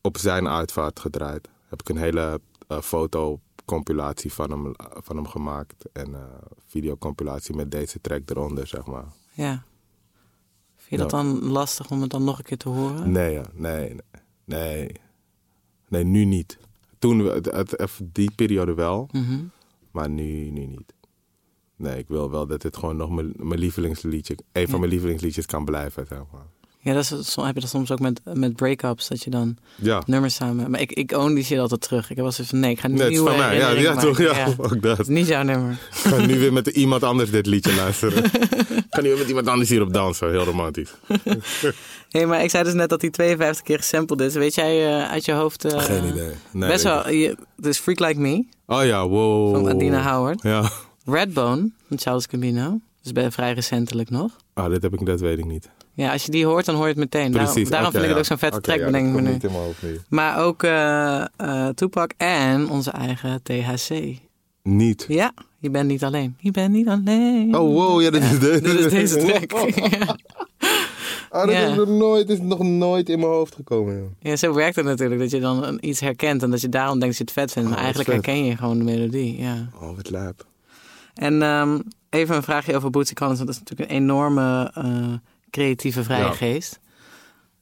[0.00, 1.48] op zijn uitvaart gedraaid.
[1.68, 5.84] Heb ik een hele eh, fotocompilatie van hem, van hem gemaakt.
[5.92, 6.20] En eh
[6.66, 9.06] videocompilatie met deze track eronder, zeg maar.
[9.32, 9.66] ja.
[10.76, 13.10] Vind je dat dan lastig om het dan nog een keer te horen?
[13.12, 14.00] Nee, ja, nee, nee,
[14.44, 14.92] nee.
[15.88, 16.58] Nee, nu niet.
[16.98, 19.44] Toen, we- het, het- even die periode wel, Mhm.
[19.90, 20.94] maar nu, nu niet.
[21.76, 25.46] Nee, ik wil wel dat het gewoon nog mijn, mijn lievelingsliedje, een van mijn lievelingsliedjes
[25.46, 26.46] kan blijven, zeg maar.
[26.80, 30.02] Ja, dat is, heb je dat soms ook met, met break-ups, dat je dan Ja.
[30.06, 30.70] nummers samen...
[30.70, 32.10] Maar ik, ik own die shit altijd terug.
[32.10, 33.30] Ik was van, nee, ik ga niet Nee, nieuwe.
[33.32, 34.18] Ja, ja, toch?
[34.18, 34.98] Ja, ook Het dat.
[34.98, 35.70] is niet jouw nummer.
[35.72, 35.78] Ik
[36.10, 38.24] ga nu weer met iemand anders dit liedje luisteren.
[38.88, 40.30] Ik ga nu weer met iemand anders hierop dansen.
[40.30, 40.90] Heel romantisch.
[42.10, 44.34] Hé, maar ik zei dus net dat hij 52 keer gesampled is.
[44.34, 45.64] Weet jij eh, uit je hoofd...
[45.64, 46.30] eh, Geen idee.
[46.52, 47.10] Nee, best wel.
[47.10, 49.54] Je, dus Freak Like Me Oh ja, wow.
[49.54, 50.42] van Adina Howard.
[50.42, 50.70] Ja.
[51.04, 52.78] Redbone van Charles Gambino.
[53.02, 54.30] Dus bij vrij recentelijk nog.
[54.54, 55.68] Ah, dit heb ik, dat weet ik niet.
[55.98, 57.32] Ja, als je die hoort, dan hoor je het meteen.
[57.32, 57.70] Daarom, Precies.
[57.70, 59.48] daarom oké, vind ik het ook zo'n vette Oké, track, ja, bedenk ik me
[59.90, 59.98] nu.
[60.08, 63.90] Maar ook eh eh, Tupac en onze eigen THC.
[64.62, 65.04] Niet.
[65.08, 66.36] Ja, je bent niet alleen.
[66.38, 67.56] Je bent niet alleen.
[67.56, 69.52] Oh, wow, ja, dit is de- Dit is deze track.
[71.30, 73.96] Ah, dat is, nog nooit, is nog nooit in mijn hoofd gekomen.
[73.96, 74.06] joh.
[74.20, 75.20] ja, zo werkt het natuurlijk.
[75.20, 77.68] Dat je dan iets herkent en dat je daarom denkt dat je het vet vindt.
[77.68, 78.24] Maar Oh, eigenlijk vet.
[78.26, 79.38] herken je gewoon de melodie.
[79.40, 79.68] Ja.
[79.80, 80.46] Oh, wat lijp.
[81.14, 81.78] En ehm,
[82.10, 83.38] even een vraagje over Bootsy Collins.
[83.38, 85.12] Want dat is natuurlijk een enorme eh,
[85.50, 86.32] creatieve vrije Ja.
[86.32, 86.78] geest.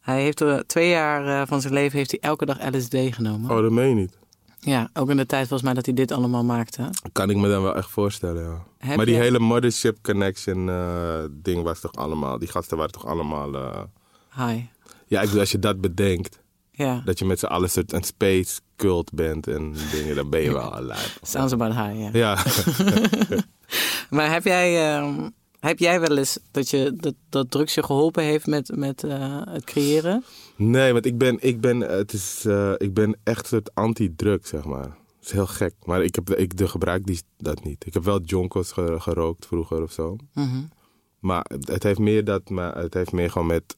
[0.00, 3.50] Hij heeft er twee jaar eh, van zijn leven heeft hij elke dag LSD genomen.
[3.50, 4.18] Oh, dat meen je niet.
[4.60, 6.90] Ja, ook in de tijd volgens mij dat hij dit allemaal maakte.
[7.12, 8.62] Kan ik me dan wel echt voorstellen, ja.
[8.78, 12.38] Heb maar die je- hele Mothership Connection eh, ding was toch allemaal...
[12.38, 13.54] Die gasten waren toch allemaal...
[13.54, 13.82] eh,
[14.48, 14.60] Hi.
[15.06, 16.38] Ja, ik bedoel, als je dat bedenkt...
[16.70, 20.40] Ja, Dat je met z'n allen soort een space cult bent en dingen, dan ben
[20.40, 21.18] je wel lijp.
[21.22, 22.08] sounds about high, ja.
[22.12, 22.36] Ja.
[24.10, 25.28] Maar heb jij, ehm,
[25.60, 29.40] heb jij wel eens dat, je, dat, dat drugs je geholpen heeft met, met eh,
[29.44, 30.24] het creëren?
[30.56, 34.46] Nee, want ik ben, ik ben, het is, eh, ik ben echt een soort anti-drug,
[34.46, 34.84] zeg maar.
[35.18, 37.86] Het is heel gek, maar ik, heb, ik de gebruik die, dat niet.
[37.86, 40.16] Ik heb wel jonkos ge- gerookt vroeger of zo.
[40.34, 40.62] Mhm.
[41.18, 43.76] Maar het heeft meer dat, maar het heeft meer gewoon met...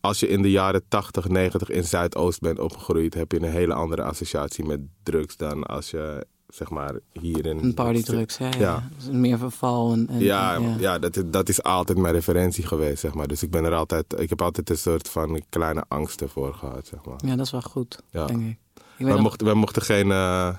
[0.00, 3.14] Als je in de jaren 80, 90 in Zuidoost bent opgegroeid...
[3.14, 7.58] heb je een hele andere associatie met drugs dan als je, zeg maar, hier in...
[7.64, 8.46] Een partydrugs, ja.
[8.50, 8.58] ja.
[8.58, 8.88] Ja.
[8.96, 9.92] Dus meer verval.
[9.92, 10.98] En, en, Ja, en- ja.
[10.98, 13.26] dat, is- dat is altijd mijn referentie geweest, zeg maar.
[13.26, 16.86] Dus ik ben er altijd, ik heb altijd een soort van kleine angsten voor gehad,
[16.86, 17.16] zeg maar.
[17.24, 18.26] Ja, dat is wel goed, Ja.
[18.26, 18.58] denk ik.
[18.96, 20.56] ik Wij nog- mochten, wij, mochten geen, eh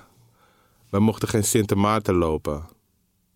[0.90, 2.64] wij mochten geen Sint Maarten lopen.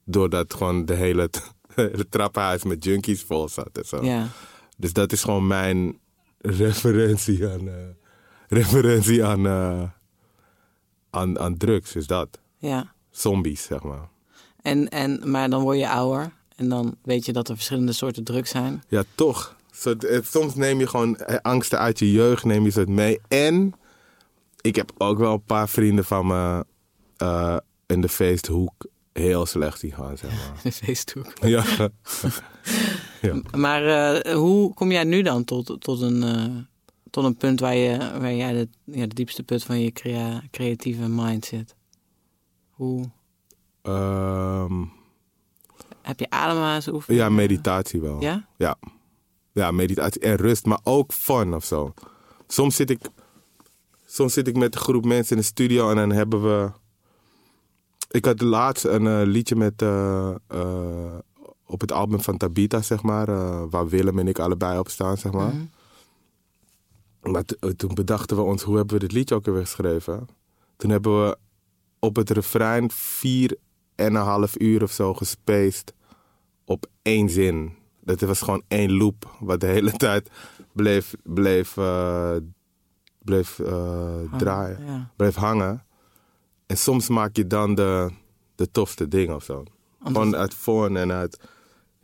[0.04, 4.04] Doordat gewoon de hele, t- hele trappenhuis met junkies vol zat en zo.
[4.04, 4.26] ja.
[4.76, 5.98] Dus dat is gewoon mijn
[6.38, 7.74] referentie aan, eh,
[8.48, 9.82] referentie aan, eh,
[11.10, 12.38] aan, aan drugs, is dat.
[12.58, 12.92] Ja.
[13.10, 14.08] Zombies, zeg maar.
[14.62, 18.24] En, en, maar dan word je ouder en dan weet je dat er verschillende soorten
[18.24, 18.82] drugs zijn.
[18.88, 19.56] Ja, toch.
[19.84, 23.20] Eh, soms neem je gewoon eh, angsten uit je jeugd, neem je ze mee.
[23.28, 23.74] En
[24.60, 26.64] ik heb ook wel een paar vrienden van me
[27.16, 30.60] eh, in de feesthoek heel slecht zien gaan, zeg maar.
[30.62, 31.32] De feesthoek.
[33.22, 33.40] ja.
[33.56, 36.66] Maar hoe kom jij nu dan tot, tot, een,
[37.10, 40.42] tot een punt waar, je, waar jij de, ja, de diepste put van je crea-
[40.50, 41.76] creatieve mind zit?
[42.78, 43.04] Hoe
[43.82, 44.84] Ehm,
[46.02, 47.24] heb je ademhalingsoefeningen?
[47.24, 48.20] ja, meditatie wel.
[48.20, 48.48] Ja?
[48.56, 48.76] Ja.
[49.52, 51.94] Ja, meditatie en rust, maar ook fun of zo.
[52.46, 53.00] Soms zit ik,
[54.06, 56.70] soms zit ik met een groep mensen in de studio en dan hebben we.
[58.10, 59.82] Ik had laatst een eh, liedje met.
[59.82, 61.18] eh, eh,
[61.66, 63.28] op het album van Tabita, zeg maar.
[63.28, 65.54] eh, waar Willem en ik allebei op staan, zeg maar.
[67.22, 70.28] Maar t- eh, toen bedachten we ons, hoe hebben we dit liedje ook weer geschreven?
[70.76, 71.38] Toen hebben we
[71.98, 73.56] op het refrein vier
[73.94, 75.94] en een half uur of zo gespaced
[76.64, 77.72] op één zin.
[78.00, 80.30] Dat was gewoon één loop, wat de hele tijd
[80.72, 82.36] bleef, bleef, eh,
[83.18, 85.10] bleef eh, draaien, ja.
[85.16, 85.84] bleef hangen.
[86.66, 88.10] En soms maak je dan de,
[88.54, 89.64] de tofste dingen of zo.
[90.02, 91.34] Gewoon uit vorm en uit.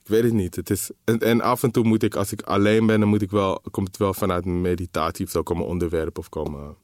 [0.02, 0.57] Ik weet het niet.
[0.57, 3.22] Het is, en, en af en toe moet ik, als ik alleen ben, dan moet
[3.22, 6.76] ik wel, komt het wel vanuit meditatie of zo, komen onderwerp of komen.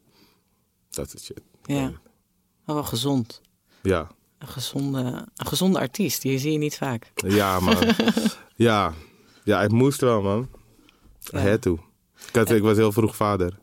[0.91, 1.43] Dat soort shit.
[1.63, 1.93] Ja.
[2.65, 3.41] Maar wel gezond.
[3.83, 4.09] Ja.
[4.39, 7.13] Een gezonde, een gezonde artiest, die zie je niet vaak.
[7.15, 7.77] Ja, man.
[8.57, 8.93] ja.
[9.45, 10.49] Ja, het moest wel, man.
[11.21, 11.59] Ja.
[11.59, 11.79] Toe.
[12.29, 13.59] Ik, had, ik was heel vroeg vader.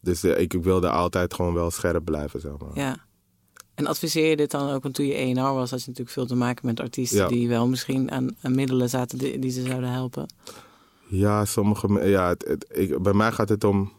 [0.00, 2.70] Dus eh, ik, ik wilde altijd gewoon wel scherp blijven, zeg maar.
[2.74, 2.96] Ja.
[3.74, 6.26] En adviseer je dit dan ook, want toen je ENR was, had je natuurlijk veel
[6.26, 7.28] te maken met artiesten Ja.
[7.28, 10.26] die wel misschien aan, aan middelen zaten die, die ze zouden helpen.
[11.08, 12.08] Ja, sommige...
[12.08, 13.92] Ja, het, het- ik, bij mij gaat het om...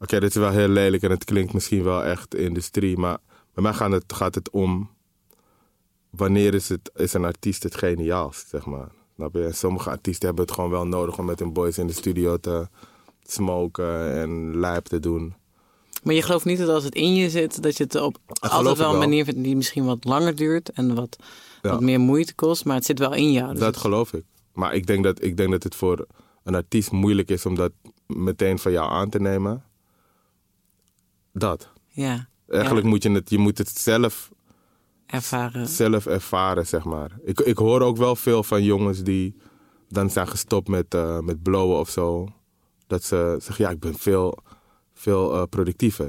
[0.00, 3.18] Oké, dit is wel heel lelijk en het klinkt misschien wel echt industrie, maar
[3.54, 4.90] bij mij gaat het, gaat het om...
[6.10, 8.88] Wanneer is, het, is een artiest het geniaalst, zeg maar.
[9.32, 12.36] En sommige artiesten hebben het gewoon wel nodig om met hun boys in de studio
[12.36, 12.68] te
[13.22, 15.34] smoken en lijp te doen.
[16.02, 18.78] Maar je gelooft niet dat als het in je zit, dat je het op altijd
[18.78, 21.16] wel een manier vindt die misschien wat langer duurt en wat,
[21.62, 21.70] Ja.
[21.70, 23.50] wat meer moeite kost, maar het zit wel in jou.
[23.50, 24.24] Dus Dat het- geloof ik.
[24.52, 26.06] Maar ik denk, dat, ik denk dat het voor
[26.44, 27.72] een artiest moeilijk is om dat
[28.06, 29.64] meteen van jou aan te nemen.
[31.38, 31.68] Dat.
[31.88, 32.90] ja, Eigenlijk Ja.
[32.90, 34.30] moet je het, je moet het zelf,
[35.06, 35.66] ervaren.
[35.68, 37.10] zelf ervaren, zeg maar.
[37.24, 39.36] Ik, ik hoor ook wel veel van jongens die
[39.88, 42.28] dan zijn gestopt met, eh, met blowen of zo.
[42.86, 44.38] Dat ze zeggen, ja, ik ben veel,
[44.94, 46.06] veel eh, productiever.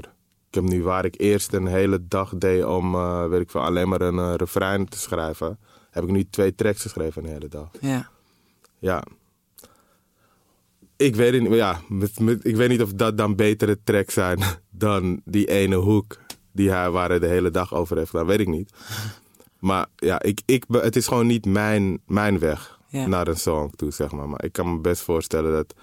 [0.48, 3.60] Ik heb nu waar ik eerst een hele dag deed om, eh, weet ik veel,
[3.62, 5.58] alleen maar een refrein te schrijven.
[5.90, 7.68] Heb ik nu twee tracks geschreven een hele dag.
[7.80, 8.10] Ja.
[8.78, 9.02] Ja.
[10.98, 14.40] Ik weet, niet, ja, met, met- ik weet niet of dat dan betere tracks zijn
[14.70, 16.18] dan die ene hoek
[16.52, 18.26] die hij, waar hij de hele dag over heeft gedaan.
[18.26, 18.72] Weet ik niet.
[19.58, 23.06] Maar ja, ik, ik, het is gewoon niet mijn, mijn weg Ja.
[23.06, 24.28] naar een song toe, zeg maar.
[24.28, 25.74] Maar ik kan me best voorstellen dat...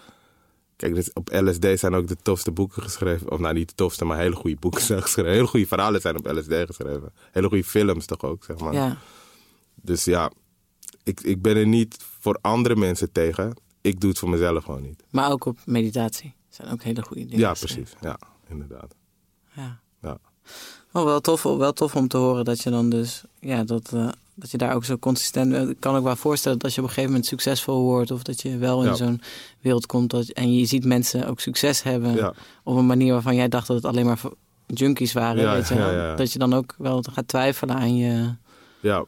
[0.75, 3.31] Kijk, dus op LSD zijn ook de tofste boeken geschreven.
[3.31, 5.31] Of nou, niet de tofste, maar hele goede boeken zijn geschreven.
[5.31, 7.13] Hele goede verhalen zijn op LSD geschreven.
[7.31, 8.73] Hele goede films toch ook, zeg maar.
[8.73, 8.97] ja.
[9.75, 10.31] Dus ja,
[11.03, 13.53] ik, ik ben er niet voor andere mensen tegen.
[13.85, 15.03] Ik doe het voor mezelf gewoon niet.
[15.09, 16.33] Maar ook op meditatie.
[16.49, 17.39] zijn ook hele goede dingen.
[17.39, 17.91] Ja, precies.
[18.01, 18.17] Ja,
[18.49, 18.95] inderdaad.
[19.55, 19.79] Ja.
[20.01, 20.17] Ja.
[20.93, 24.07] Oh, wel, tof, wel tof om te horen dat je dan dus, ja, dat, eh,
[24.35, 25.69] dat je daar ook zo consistent bent.
[25.69, 28.23] Ik kan ook wel voorstellen dat als je op een gegeven moment succesvol wordt, of
[28.23, 28.93] dat je wel in Ja.
[28.95, 29.21] zo'n
[29.61, 32.33] wereld komt dat, en je ziet mensen ook succes hebben Ja.
[32.63, 34.35] op een manier waarvan jij dacht dat het alleen maar voor
[34.67, 35.41] junkies waren.
[35.41, 36.13] Ja, weet je.
[36.17, 38.35] Dat je dan ook wel gaat twijfelen aan je.
[38.79, 39.05] Ja.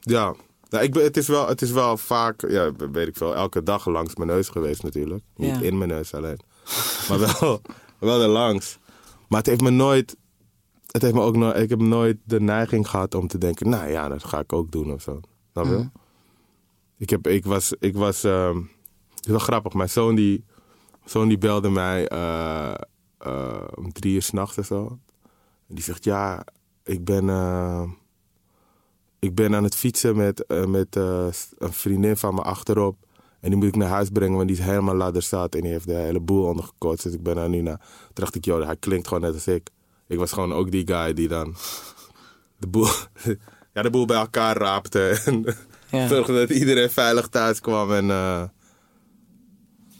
[0.00, 0.34] Ja.
[0.72, 3.62] Nou, ik ben, het, is wel, het is wel vaak, ja, weet ik veel, elke
[3.62, 5.24] dag langs mijn neus geweest natuurlijk.
[5.36, 5.60] Niet Ja.
[5.60, 6.38] in mijn neus alleen.
[7.08, 7.60] Maar wel,
[7.98, 8.78] wel er langs.
[9.28, 10.16] Maar het heeft me nooit,
[10.90, 13.90] het heeft me ook nooit, ik heb nooit de neiging gehad om te denken, nou
[13.90, 15.20] ja, dat ga ik ook doen of zo.
[15.52, 15.88] Snap je?
[16.98, 18.56] Ik, heb, ik was, ik was, ehm,
[19.14, 20.44] het is wel grappig, mijn zoon die,
[21.04, 22.74] zoon die belde mij eh,
[23.18, 24.98] eh, om drie uur s'nachts of zo.
[25.68, 26.44] En die zegt, ja,
[26.84, 27.82] ik ben, eh,
[29.22, 31.26] ik ben aan het fietsen met, eh, met eh,
[31.58, 32.96] een vriendin van me achterop.
[33.40, 35.54] En die moet ik naar huis brengen, want die is helemaal ladderstaat.
[35.54, 37.04] En die heeft de hele boel ondergekotst.
[37.04, 37.78] Dus ik ben daar nu naar.
[37.78, 39.70] Toen dacht ik, joh, hij klinkt gewoon net als ik.
[40.06, 41.54] Ik was gewoon ook die guy die dan
[42.58, 42.86] de boel,
[43.74, 45.20] ja, de boel bij elkaar raapte.
[45.24, 45.44] En
[45.90, 46.08] Ja.
[46.14, 47.92] zorgde dat iedereen veilig thuis kwam.
[47.92, 48.42] En eh,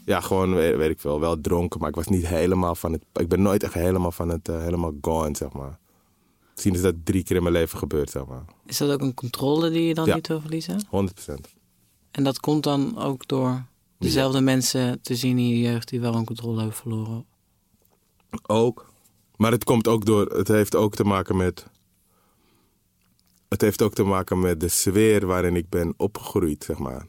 [0.05, 1.79] ja, gewoon, weet, weet ik veel, wel dronken.
[1.79, 3.03] Maar ik was niet helemaal van het...
[3.13, 5.79] Ik ben nooit echt helemaal van het, helemaal gone, zeg maar.
[6.53, 8.45] Misschien is dat drie keer in mijn leven gebeurd, zeg maar.
[8.65, 10.15] Is dat ook een controle die je dan Ja.
[10.15, 10.85] niet wil verliezen?
[10.89, 11.53] 100%.
[12.11, 13.65] En dat komt dan ook door
[13.97, 17.25] dezelfde mensen te zien in je jeugd die wel een controle hebben verloren.
[18.47, 18.91] Ook.
[19.35, 20.25] Maar het komt ook door.
[20.25, 21.65] Het heeft ook te maken met.
[23.49, 27.05] Het heeft ook te maken met de sfeer waarin ik ben opgegroeid, zeg maar.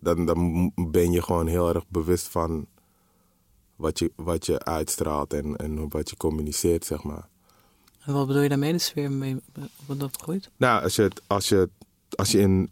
[0.00, 2.66] Dan, dan ben je gewoon heel erg bewust van
[3.76, 7.28] wat je, wat je uitstraalt en, en wat je communiceert, zeg maar.
[8.04, 9.36] En wat bedoel je daarmee, de sfeer mee
[9.86, 10.50] wat opgroeit?
[10.56, 11.68] Nou, als je, als je,
[12.14, 12.70] als je in...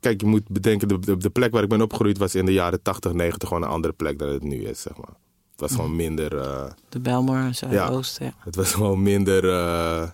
[0.00, 2.52] Kijk, je moet bedenken, de, de, de plek waar ik ben opgegroeid was in de
[2.52, 5.14] jaren 80, 90 gewoon een andere plek dan het nu is, zeg maar.
[5.50, 6.38] Het was gewoon minder...
[6.38, 8.32] eh, De Belmar, Zuidoost, ja.
[8.38, 10.10] Het was gewoon minder eh,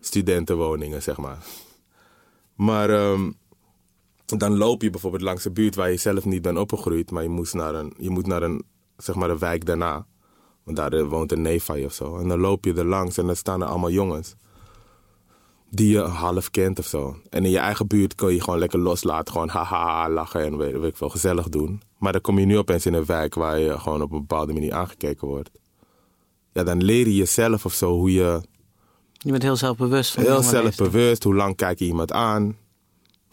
[0.00, 1.38] studentenwoningen, zeg maar.
[2.54, 3.30] Maar ehm,
[4.24, 7.28] dan loop je bijvoorbeeld langs een buurt waar je zelf niet bent opgegroeid, maar je,
[7.28, 8.64] moest naar een, je moet naar een,
[8.96, 10.06] zeg maar een wijk daarna.
[10.64, 12.16] Want daar eh, woont een neef van je of zo.
[12.18, 14.34] En dan loop je er langs en dan staan er allemaal jongens.
[15.70, 17.16] Die je half kent of zo.
[17.30, 19.32] En in je eigen buurt kun je gewoon lekker loslaten.
[19.32, 21.82] Gewoon haha, lachen en weet, weet ik veel, gezellig doen.
[21.98, 24.52] Maar dan kom je nu opeens in een wijk waar je gewoon op een bepaalde
[24.52, 25.50] manier aangekeken wordt
[26.52, 28.40] ja, dan leer je jezelf of zo hoe je
[29.12, 32.56] Je bent heel zelfbewust van heel zelfbewust, hoe lang kijk je iemand aan.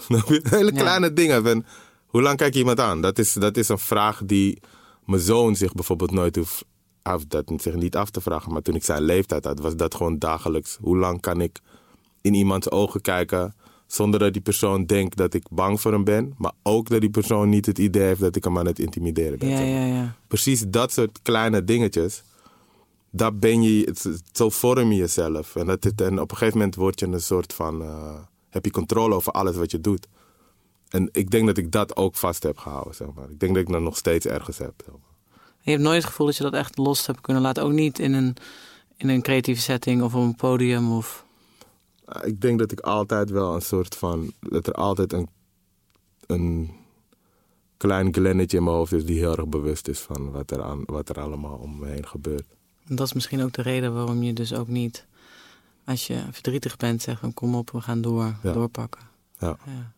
[0.44, 0.82] Hele Ja.
[0.82, 1.44] kleine dingen.
[1.44, 1.66] Van,
[2.08, 3.02] hoe lang kijk je iemand aan?
[3.02, 4.62] Dat is, dat is een vraag die
[5.06, 6.66] mijn zoon zich bijvoorbeeld nooit hoeft
[7.02, 8.52] af, dat, zich niet af te vragen.
[8.54, 10.78] Maar toen ik zijn leeftijd had, was dat gewoon dagelijks.
[10.82, 11.60] Hoe lang kan ik
[12.22, 13.56] in iemands ogen kijken
[13.88, 16.34] zonder dat die persoon denkt dat ik bang voor hem ben.
[16.38, 19.40] Maar ook dat die persoon niet het idee heeft dat ik hem aan het intimideren
[19.40, 19.50] ben.
[19.50, 20.16] Ja, ja, ja.
[20.28, 22.24] precies dat soort kleine dingetjes.
[23.10, 25.56] Dat ben je, het- zo vorm je jezelf.
[25.56, 27.82] En, dat het, en op een gegeven moment word je een soort van.
[27.82, 30.08] eh, heb je controle over alles wat je doet.
[30.90, 33.30] En ik denk dat ik dat ook vast heb gehouden, zeg maar.
[33.30, 34.74] Ik denk dat ik dat nog steeds ergens heb.
[34.86, 35.10] zeg maar.
[35.62, 37.64] Je hebt nooit het gevoel dat je dat echt los hebt kunnen laten.
[37.64, 38.36] Ook niet in een,
[38.98, 40.92] in een creatieve setting of op een podium.
[40.92, 41.26] Of...
[42.06, 44.34] Eh, Ik denk dat ik altijd wel een soort van.
[44.40, 45.30] dat er altijd een.
[46.28, 46.72] een
[47.78, 50.84] klein glennetje in mijn hoofd is die heel erg bewust is van wat er, aan,
[50.86, 52.46] wat er allemaal om me heen gebeurt.
[52.88, 55.06] En dat is misschien ook de reden waarom je dus ook niet...
[55.86, 58.52] Als je verdrietig bent, zegt van kom op, we gaan door, Ja.
[58.54, 59.02] doorpakken.
[59.40, 59.58] Ja.
[59.66, 59.92] Ja.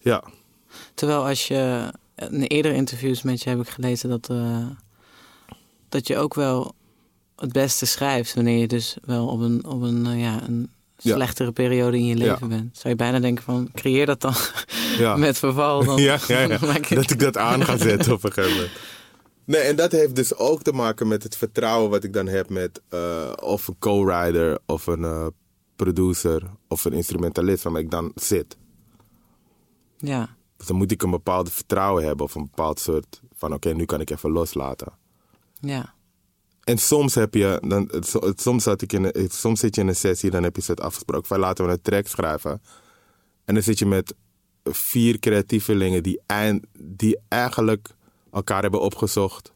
[0.00, 0.24] Ja,
[0.94, 1.92] Terwijl als je...
[2.16, 4.66] In eerdere interviews met je heb ik gelezen dat, eh,
[5.88, 6.74] dat je ook wel
[7.36, 8.34] het beste schrijft...
[8.34, 11.14] wanneer je dus wel op een, op een, eh, ja, een Ja.
[11.14, 12.56] slechtere periode in je leven Ja.
[12.56, 12.76] bent.
[12.78, 14.34] Zou je bijna denken van, creëer dat dan
[14.98, 15.16] ja.
[15.26, 15.84] met verval.
[15.84, 16.46] Dan, ja, ja, ja.
[16.58, 18.72] dan maak je- dat ik dat aan ga zetten op een gegeven moment.
[19.44, 22.48] Nee, en dat heeft dus ook te maken met het vertrouwen wat ik dan heb
[22.50, 25.32] met eh, of een co-writer of een
[25.76, 28.56] producer of een instrumentalist waarmee ik dan zit.
[29.98, 33.72] Ja, Dus dan moet ik een bepaald vertrouwen hebben of een bepaald soort van oké,
[33.72, 34.92] nu kan ik even loslaten.
[35.60, 35.94] ja.
[36.64, 39.60] En soms heb je, dan, het- so- het- soms, zat ik in een, het- soms
[39.60, 42.06] zit je in een sessie, dan heb je soort afgesproken van laten we een track
[42.06, 42.62] schrijven.
[43.44, 44.14] En dan zit je met
[44.64, 47.88] vier creatievelingen die, eind, die eigenlijk
[48.32, 49.52] elkaar hebben opgezocht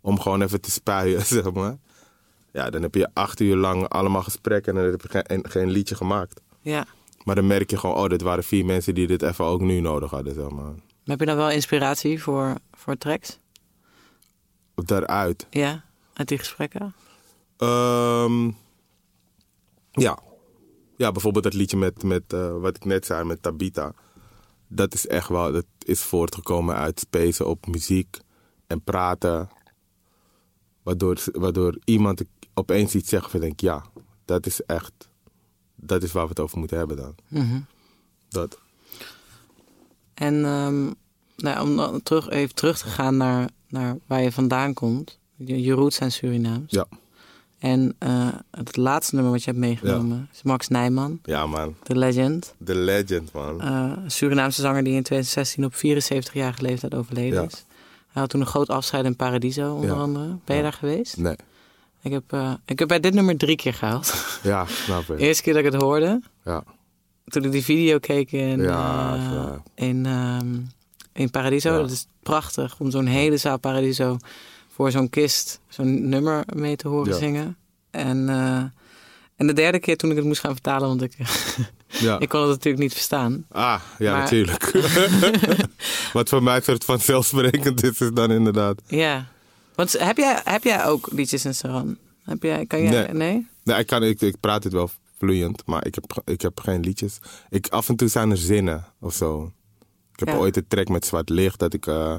[0.00, 1.76] om gewoon even te spuien, zeg maar.
[2.52, 5.70] Ja, dan heb je acht uur lang allemaal gesprekken en dan heb je geen, geen
[5.70, 6.40] liedje gemaakt.
[6.60, 6.86] ja.
[7.24, 9.80] Maar dan merk je gewoon, oh, dit waren vier mensen die dit even ook nu
[9.80, 10.64] nodig hadden, zeg maar.
[10.64, 13.38] Maar heb je dan wel inspiratie voor, voor tracks?
[14.74, 15.46] Daaruit.
[15.50, 16.94] Ja, uit die gesprekken?
[17.56, 18.50] Ehm,
[19.90, 20.18] ja.
[20.96, 23.92] Ja, bijvoorbeeld dat liedje met, met eh, wat ik net zei, met Tabita.
[24.68, 28.18] Dat is echt wel, dat is voortgekomen uit spacen op muziek
[28.66, 29.48] en praten.
[30.82, 32.22] Waardoor, waardoor iemand
[32.54, 33.84] opeens iets zegt van denk ja,
[34.24, 35.09] dat is echt,
[35.82, 37.14] dat is waar we het over moeten hebben dan.
[37.28, 37.60] Mhm.
[38.28, 38.58] Dat.
[40.14, 40.90] En ehm,
[41.36, 45.18] nou, om dan terug, even terug te gaan naar, naar waar je vandaan komt.
[45.36, 46.70] Je, je roots zijn Surinaams.
[46.72, 46.86] Ja.
[47.58, 51.96] En eh, het laatste nummer wat je hebt meegenomen is Max Nijman, Ja man, de
[51.96, 52.54] legend.
[52.58, 53.62] de legend man.
[53.62, 57.46] Een Surinaamse zanger die in 2016 op 74-jarige leeftijd overleden Ja.
[57.46, 57.64] is.
[58.12, 59.96] Hij had toen een groot afscheid in Paradiso, onder Ja.
[59.96, 60.36] andere.
[60.44, 61.16] Ben je daar geweest?
[61.16, 61.36] Nee.
[62.02, 64.14] Ik heb, eh, ik heb bij dit nummer drie keer gehaald.
[64.42, 65.20] Ja, snap De ik.
[65.20, 66.62] eerste keer dat ik het hoorde, Ja.
[67.24, 69.62] toen ik die video keek in, Ja, eh, ja.
[69.74, 70.46] in, ehm,
[71.12, 71.70] in Paradiso.
[71.72, 71.78] Ja.
[71.78, 74.16] Dat is prachtig om zo'n hele zaal Paradiso
[74.74, 77.18] voor zo'n kist zo'n nummer mee te horen Ja.
[77.18, 77.56] zingen.
[77.90, 78.62] En, eh,
[79.36, 81.12] en de derde keer toen ik het moest gaan vertalen, want ik,
[82.06, 82.18] ja.
[82.18, 83.44] ik kon het natuurlijk niet verstaan.
[83.50, 84.70] Ah, ja, Maar- natuurlijk.
[86.12, 88.80] Wat voor mij soort van zelfsprekend is, is dan inderdaad.
[88.86, 89.26] Ja.
[89.80, 91.98] Want heb jij, heb jij ook liedjes in Saran?
[92.22, 93.12] Heb jij, kan jij, Nee.
[93.12, 93.48] nee?
[93.64, 96.80] Nee, ik, kan, ik, ik praat het wel vloeiend, maar ik heb, ik heb geen
[96.80, 97.18] liedjes.
[97.48, 99.52] Ik, af en toe zijn er zinnen of zo.
[100.12, 100.36] Ik heb Ja.
[100.36, 102.14] ooit een track met Zwart Licht dat ik eh,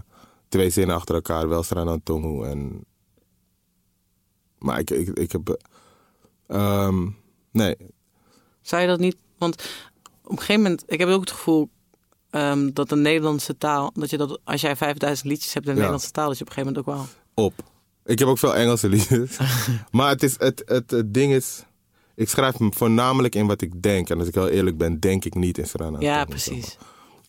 [0.50, 2.86] twee zinnen achter elkaar wel straan aan Tongu en.
[4.58, 5.50] Maar ik, ik, ik heb.
[6.48, 7.10] eh, ehm,
[7.52, 7.76] nee,
[8.62, 9.16] Zou je dat niet...
[9.38, 9.56] Want
[10.24, 10.84] op een gegeven moment...
[10.88, 11.70] Ik heb ook het gevoel
[12.30, 13.92] ehm, dat de Nederlandse taal...
[13.94, 15.86] Dat je dat, als jij 5000 liedjes hebt in de Ja.
[15.86, 16.28] Nederlandse taal...
[16.28, 17.20] Dat je op een gegeven moment ook wel...
[17.42, 17.54] op.
[18.06, 19.38] Ik heb ook veel Engelse liedjes.
[19.92, 21.64] maar het, is, het, het, het ding is.
[22.16, 24.10] Ik schrijf me voornamelijk in wat ik denk.
[24.10, 26.00] En als ik heel eerlijk ben, denk ik niet in Strana.
[26.00, 26.78] Ja, precies.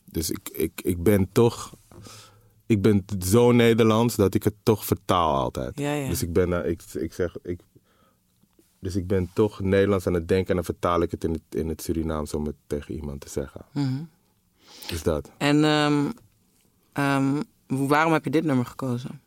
[0.05, 1.75] Dus ik, ik, ik ben toch.
[2.67, 5.79] Ik ben zo Nederlands dat ik het toch vertaal altijd.
[5.79, 6.09] Ja, ja.
[6.09, 6.65] Dus ik ben.
[6.65, 7.37] eh, ik, ik zeg.
[7.43, 7.61] Ik,
[8.79, 11.43] dus ik ben toch Nederlands aan het denken en dan vertaal ik het in het,
[11.51, 13.65] in het Surinaams om het tegen iemand te zeggen.
[13.73, 14.03] Mhm.
[14.87, 15.31] Dus dat.
[15.39, 16.11] En ehm,
[16.93, 19.21] ehm, waarom heb je dit nummer gekozen?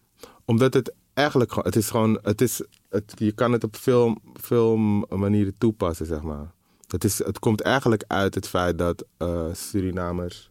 [0.46, 4.18] Omdat het eigenlijk gewoon, het is gewoon, het is, het, je kan het op veel,
[4.34, 4.78] veel
[5.10, 6.54] manieren toepassen, zeg maar.
[6.88, 10.50] Het, is, het komt eigenlijk uit het feit dat eh, Surinamers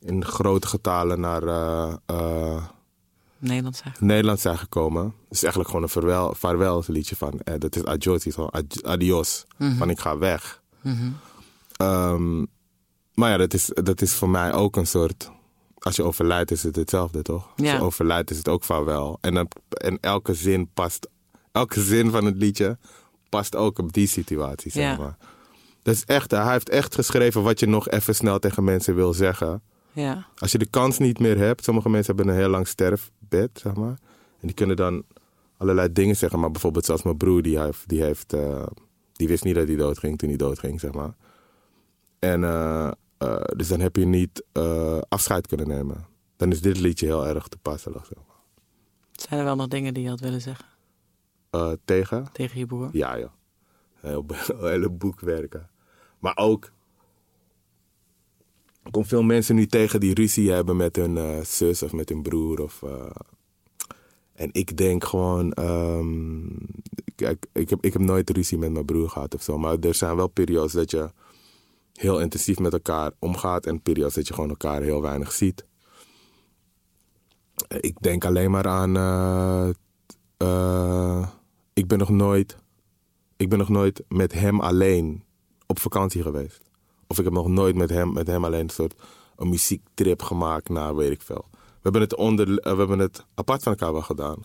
[0.00, 1.42] in grote getalen naar
[2.06, 2.64] eh,
[3.38, 4.06] Nederland zeggen.
[4.06, 5.04] Nederland zijn gekomen.
[5.04, 8.38] Het is eigenlijk gewoon een vaarwel, vaarwelsliedje van, eh, dat is adios,
[8.82, 10.62] adios, van ik ga weg.
[11.76, 12.44] Ehm,
[13.14, 15.30] maar ja, dat is, dat is voor mij ook een soort.
[15.78, 17.48] Als je overlijdt, is het hetzelfde, toch?
[17.56, 17.74] Als Ja.
[17.74, 19.18] je overlijdt, is het ook vaarwel.
[19.20, 21.08] En, dan, en elke zin past.
[21.52, 22.78] Elke zin van het liedje
[23.28, 24.96] past ook op die situatie, zeg Ja.
[24.96, 25.16] maar.
[25.82, 29.12] Dat is echt, hij heeft echt geschreven wat je nog even snel tegen mensen wil
[29.12, 29.62] zeggen.
[29.92, 30.26] Ja.
[30.36, 33.74] Als je de kans niet meer hebt, sommige mensen hebben een heel lang sterfbed, zeg
[33.74, 33.98] maar.
[34.40, 35.02] En die kunnen dan
[35.56, 36.40] allerlei dingen zeggen.
[36.40, 38.66] Maar bijvoorbeeld zoals mijn broer, die, heeft, die, heeft, eh,
[39.12, 41.14] die wist niet dat hij doodging toen hij doodging, zeg maar.
[42.18, 46.06] En eh, eh, dus dan heb je niet eh, afscheid kunnen nemen.
[46.36, 48.36] Dan is dit liedje heel erg toepasselijk, zeg maar.
[49.12, 50.64] Zijn er wel nog dingen die je had willen zeggen
[51.50, 52.28] Eh, tegen?
[52.32, 52.88] tegen je broer?
[52.92, 53.30] Ja, joh.
[53.94, 54.26] Heel,
[54.70, 55.70] hele boekwerken.
[56.18, 56.72] Maar ook...
[58.82, 62.22] Er komen veel mensen nu tegen die ruzie hebben met hun zus of met hun
[62.22, 62.60] broer.
[62.60, 62.82] Of,
[64.32, 65.52] en ik denk gewoon...
[65.52, 66.46] ehm,
[67.14, 69.58] kijk, ik heb, ik heb nooit ruzie met mijn broer gehad of zo.
[69.58, 71.10] Maar er zijn wel periodes dat je
[71.98, 73.66] heel intensief met elkaar omgaat.
[73.66, 75.64] En periodes dat je gewoon elkaar heel weinig ziet.
[77.80, 78.96] Ik denk alleen maar aan...
[78.96, 79.68] eh,
[80.36, 81.28] eh,
[81.72, 82.56] ik ben nog nooit
[83.38, 85.24] ik ben nog nooit met hem alleen
[85.66, 86.70] op vakantie geweest.
[87.06, 88.94] Of ik heb nog nooit met hem, met hem alleen een soort
[89.36, 91.44] een muziektrip gemaakt naar weet ik veel.
[91.50, 94.42] We hebben het, onder, eh, we hebben het apart van elkaar wel gedaan.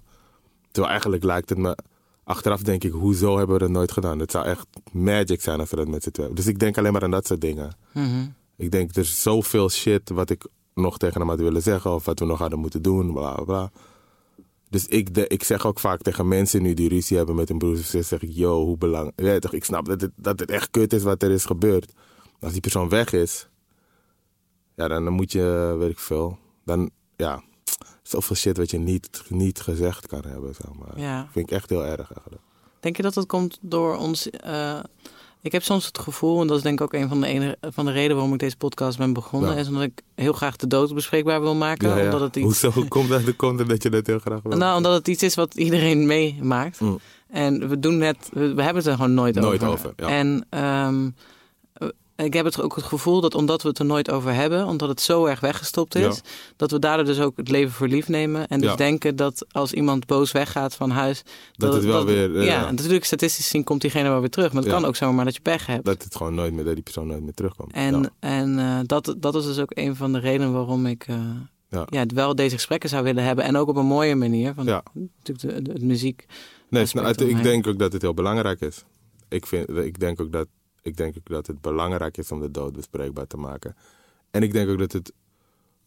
[0.72, 1.78] Terwijl eigenlijk lijkt het me...
[2.24, 4.20] Achteraf denk ik, hoezo hebben we dat nooit gedaan?
[4.20, 6.36] Het zou echt magic zijn als we dat met z'n tweeën...
[6.36, 7.76] Dus ik denk alleen maar aan dat soort dingen.
[7.94, 8.26] Mhm.
[8.58, 11.94] Ik denk, er is zoveel shit wat ik nog tegen hem had willen zeggen...
[11.94, 13.72] of wat we nog hadden moeten doen, bla bla bla.
[14.70, 17.58] Dus ik, de, ik zeg ook vaak tegen mensen nu die ruzie hebben met hun
[17.58, 18.08] broers of zus...
[18.08, 19.22] zeg ik, yo, hoe belangrijk...
[19.22, 21.94] Ja, toch, ik snap dat het, dat het echt kut is wat er is gebeurd.
[22.40, 23.48] Als die persoon weg is...
[24.76, 26.38] Ja, dan, dan moet je, weet ik veel...
[26.66, 27.44] Dan, ja,
[28.04, 31.00] zoveel shit wat je niet, niet gezegd kan hebben, zeg maar.
[31.00, 31.28] Ja.
[31.32, 32.42] Vind ik echt heel erg eigenlijk.
[32.80, 34.30] Denk je dat dat komt door ons...
[34.30, 34.80] eh,
[35.42, 37.58] ik heb soms het gevoel, en dat is denk ik ook een van de, ene,
[37.62, 39.52] van de redenen waarom ik deze podcast ben begonnen...
[39.52, 39.58] Ja.
[39.58, 41.98] is omdat ik heel graag de dood bespreekbaar wil maken.
[41.98, 42.04] Ja.
[42.04, 44.58] Omdat het iets Hoezo hoe komt dat, hoe komt dat je dat heel graag wil?
[44.58, 46.80] Nou, omdat het iets is wat iedereen meemaakt.
[46.80, 47.00] Mm.
[47.28, 49.94] En we doen net, we, we hebben het er gewoon nooit, Nooit over.
[49.96, 51.10] En ehm,
[51.74, 51.88] eh,
[52.24, 54.90] ik heb het ook het gevoel dat omdat we het er nooit over hebben, omdat
[54.90, 56.22] het zo erg weggestopt is, Ja.
[56.56, 58.48] dat we daardoor dus ook het leven voor lief nemen.
[58.48, 58.76] En dus Ja.
[58.76, 63.06] denken dat als iemand boos weggaat van huis, Dat het wel weer, eh, ja, natuurlijk
[63.06, 64.54] statistisch gezien komt diegene wel weer terug.
[64.54, 65.86] Maar het kan ook zomaar dat je pech hebt.
[65.86, 67.74] Dat het gewoon nooit meer, dat die persoon nooit meer terugkomt.
[67.74, 71.16] En, en eh, dat, dat is dus ook een van de redenen waarom ik eh,
[71.90, 72.06] Ja.
[72.14, 73.46] wel deze gesprekken zou willen hebben.
[73.46, 74.54] En ook op een mooie manier.
[74.54, 74.84] Van, Ja.
[75.24, 76.26] Natuurlijk de, de, de muziek.
[76.70, 78.84] Nee, nou, het- ik denk ook dat het heel belangrijk is.
[79.30, 80.48] Ik, vind, ik, denk ook dat,
[80.84, 83.76] ik denk ook dat het belangrijk is om de dood bespreekbaar te maken.
[84.32, 85.14] En ik denk ook dat het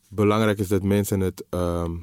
[0.09, 1.45] belangrijk is dat mensen het...
[1.51, 1.97] ehm,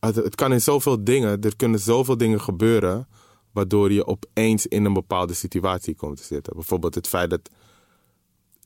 [0.00, 3.08] het, het kan in zoveel dingen, er kunnen zoveel dingen gebeuren...
[3.52, 6.54] waardoor je opeens in een bepaalde situatie komt te zitten.
[6.54, 7.50] Bijvoorbeeld het feit dat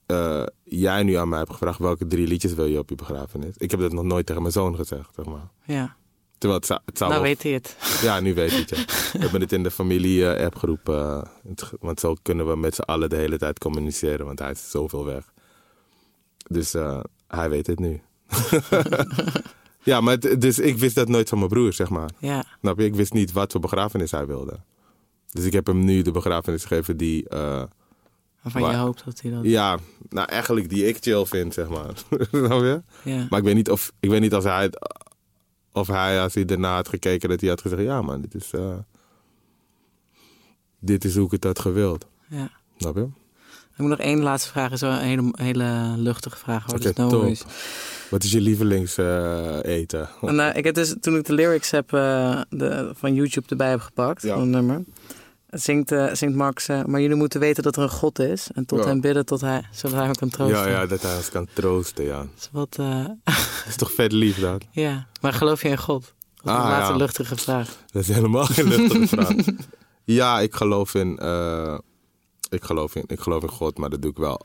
[0.06, 1.78] eh, jij nu aan mij hebt gevraagd...
[1.78, 3.56] welke drie liedjes wil je op je begrafenis?
[3.56, 5.50] Ik heb dat nog nooit tegen mijn zoon gezegd, zeg maar.
[5.64, 5.96] Ja.
[6.38, 7.76] Terwijl het zou, het zou Nou wel- weet hij het.
[8.08, 8.78] ja, nu weet ik het.
[8.78, 8.84] ja.
[9.12, 10.88] We hebben het in de familie-appgroep.
[10.88, 14.26] eh, het- want zo kunnen we met z'n allen de hele tijd communiceren.
[14.26, 15.24] Want hij is zoveel weg.
[16.46, 18.00] Dus eh, hij weet het nu.
[19.82, 22.10] ja, maar het- dus ik wist dat nooit van mijn broer, zeg maar.
[22.18, 22.44] Ja.
[22.60, 22.84] Snap je?
[22.84, 24.56] Ik wist niet wat voor begrafenis hij wilde.
[25.30, 27.28] Dus ik heb hem nu de begrafenis gegeven die...
[27.28, 27.62] eh,
[28.42, 29.44] Waarvan je Maar- hoopt dat hij dat...
[29.44, 29.78] ja,
[30.08, 31.90] nou eigenlijk die ik chill vind, zeg maar.
[32.30, 32.82] Snap je?
[33.04, 33.26] Ja.
[33.30, 34.70] Maar ik weet niet of, ik weet niet als hij,
[35.78, 38.50] of hij, als hij daarna had gekeken, dat hij had gezegd: Ja, man, dit is,
[38.52, 38.74] eh,
[40.80, 42.06] dit is hoe ik het had gewild.
[42.28, 42.50] ja.
[42.76, 43.08] Snap je?
[43.72, 44.72] Ik moet nog één laatste vraag.
[44.72, 46.64] is wel een hele, hele luchtige vraag.
[46.66, 46.74] Hoor.
[46.74, 47.34] Oké, dus no.
[48.10, 50.08] Wat is je lievelings eh, eten?
[50.20, 53.80] Eh, ik heb dus, toen ik de lyrics heb, eh, de, van YouTube erbij heb
[53.80, 54.34] gepakt, Ja.
[54.34, 54.84] van een nummer,
[55.50, 58.48] zingt, eh, zingt Max, eh, maar jullie moeten weten dat er een God is.
[58.54, 58.86] En tot Ja.
[58.86, 60.58] hem bidden tot hij, zodat hij me kan troosten.
[60.58, 62.18] Ja, ja, dat hij ons kan troosten, ja.
[62.18, 64.64] Dat is wat, eh, Dat is toch vet lief, dat?
[64.70, 65.06] ja.
[65.20, 66.14] Maar geloof je in God?
[66.34, 66.98] Dat is Ah, een laatste ja.
[66.98, 67.76] luchtige vraag.
[67.86, 69.34] Dat is helemaal geen luchtige vraag.
[70.04, 71.12] Ja, ik geloof in,
[72.50, 74.40] ik geloof in, ik geloof in God, maar dat doe ik wel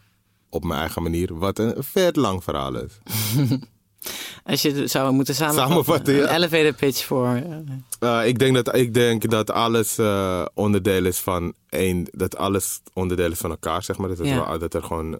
[0.49, 1.37] op mijn eigen manier.
[1.37, 2.91] Wat een vet lang verhaal is.
[4.45, 5.69] Als je het zou moeten samenvatten.
[5.71, 6.21] Samenvatten, ja.
[6.29, 7.27] Een elevator pitch voor...
[7.27, 12.07] eh, Eh, ik, denk dat, ik denk dat alles eh, onderdeel is van één.
[12.11, 14.07] Dat alles onderdeel is van elkaar, zeg maar.
[14.09, 14.45] Dat, het Ja.
[14.47, 15.19] wel- dat er gewoon.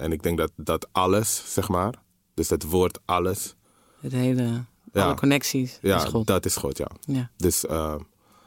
[0.00, 1.94] en ik denk dat dat alles, zeg maar.
[2.34, 3.54] Dus het woord alles.
[4.00, 4.64] het hele...
[4.92, 5.04] Ja.
[5.04, 5.78] Alle connecties.
[5.82, 6.26] Ja, is God.
[6.26, 6.86] dat is God, ja.
[7.00, 7.30] Ja.
[7.36, 7.64] Dus,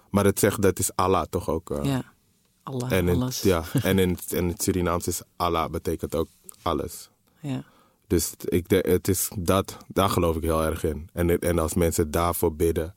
[0.10, 1.80] maar het zegt dat is Allah toch ook.
[1.84, 2.04] ja.
[2.64, 3.42] Allah, En in, alles.
[3.42, 6.28] ja, en in, in het Surinaams is Allah betekent ook
[6.62, 7.10] alles.
[7.40, 7.64] Ja.
[8.08, 11.10] Dus ik het is dat, daar geloof ik heel erg in.
[11.14, 12.94] En, en als mensen daarvoor bidden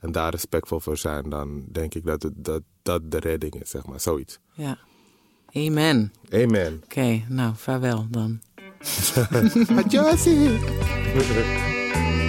[0.00, 3.70] en daar respectvol voor zijn, dan denk ik dat het, dat, dat de redding is,
[3.70, 4.00] zeg maar.
[4.00, 4.38] Zoiets.
[4.52, 4.78] ja.
[5.56, 6.12] Amen.
[6.30, 6.80] Amen.
[6.84, 8.40] Oké, nou, vaarwel dan.
[9.78, 10.58] Adjussie.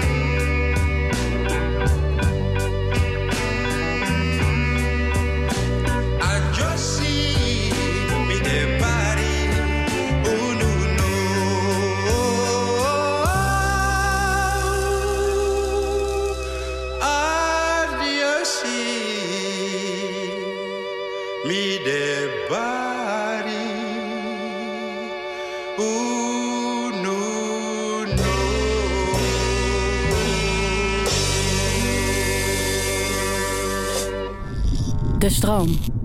[35.45, 36.04] stroom.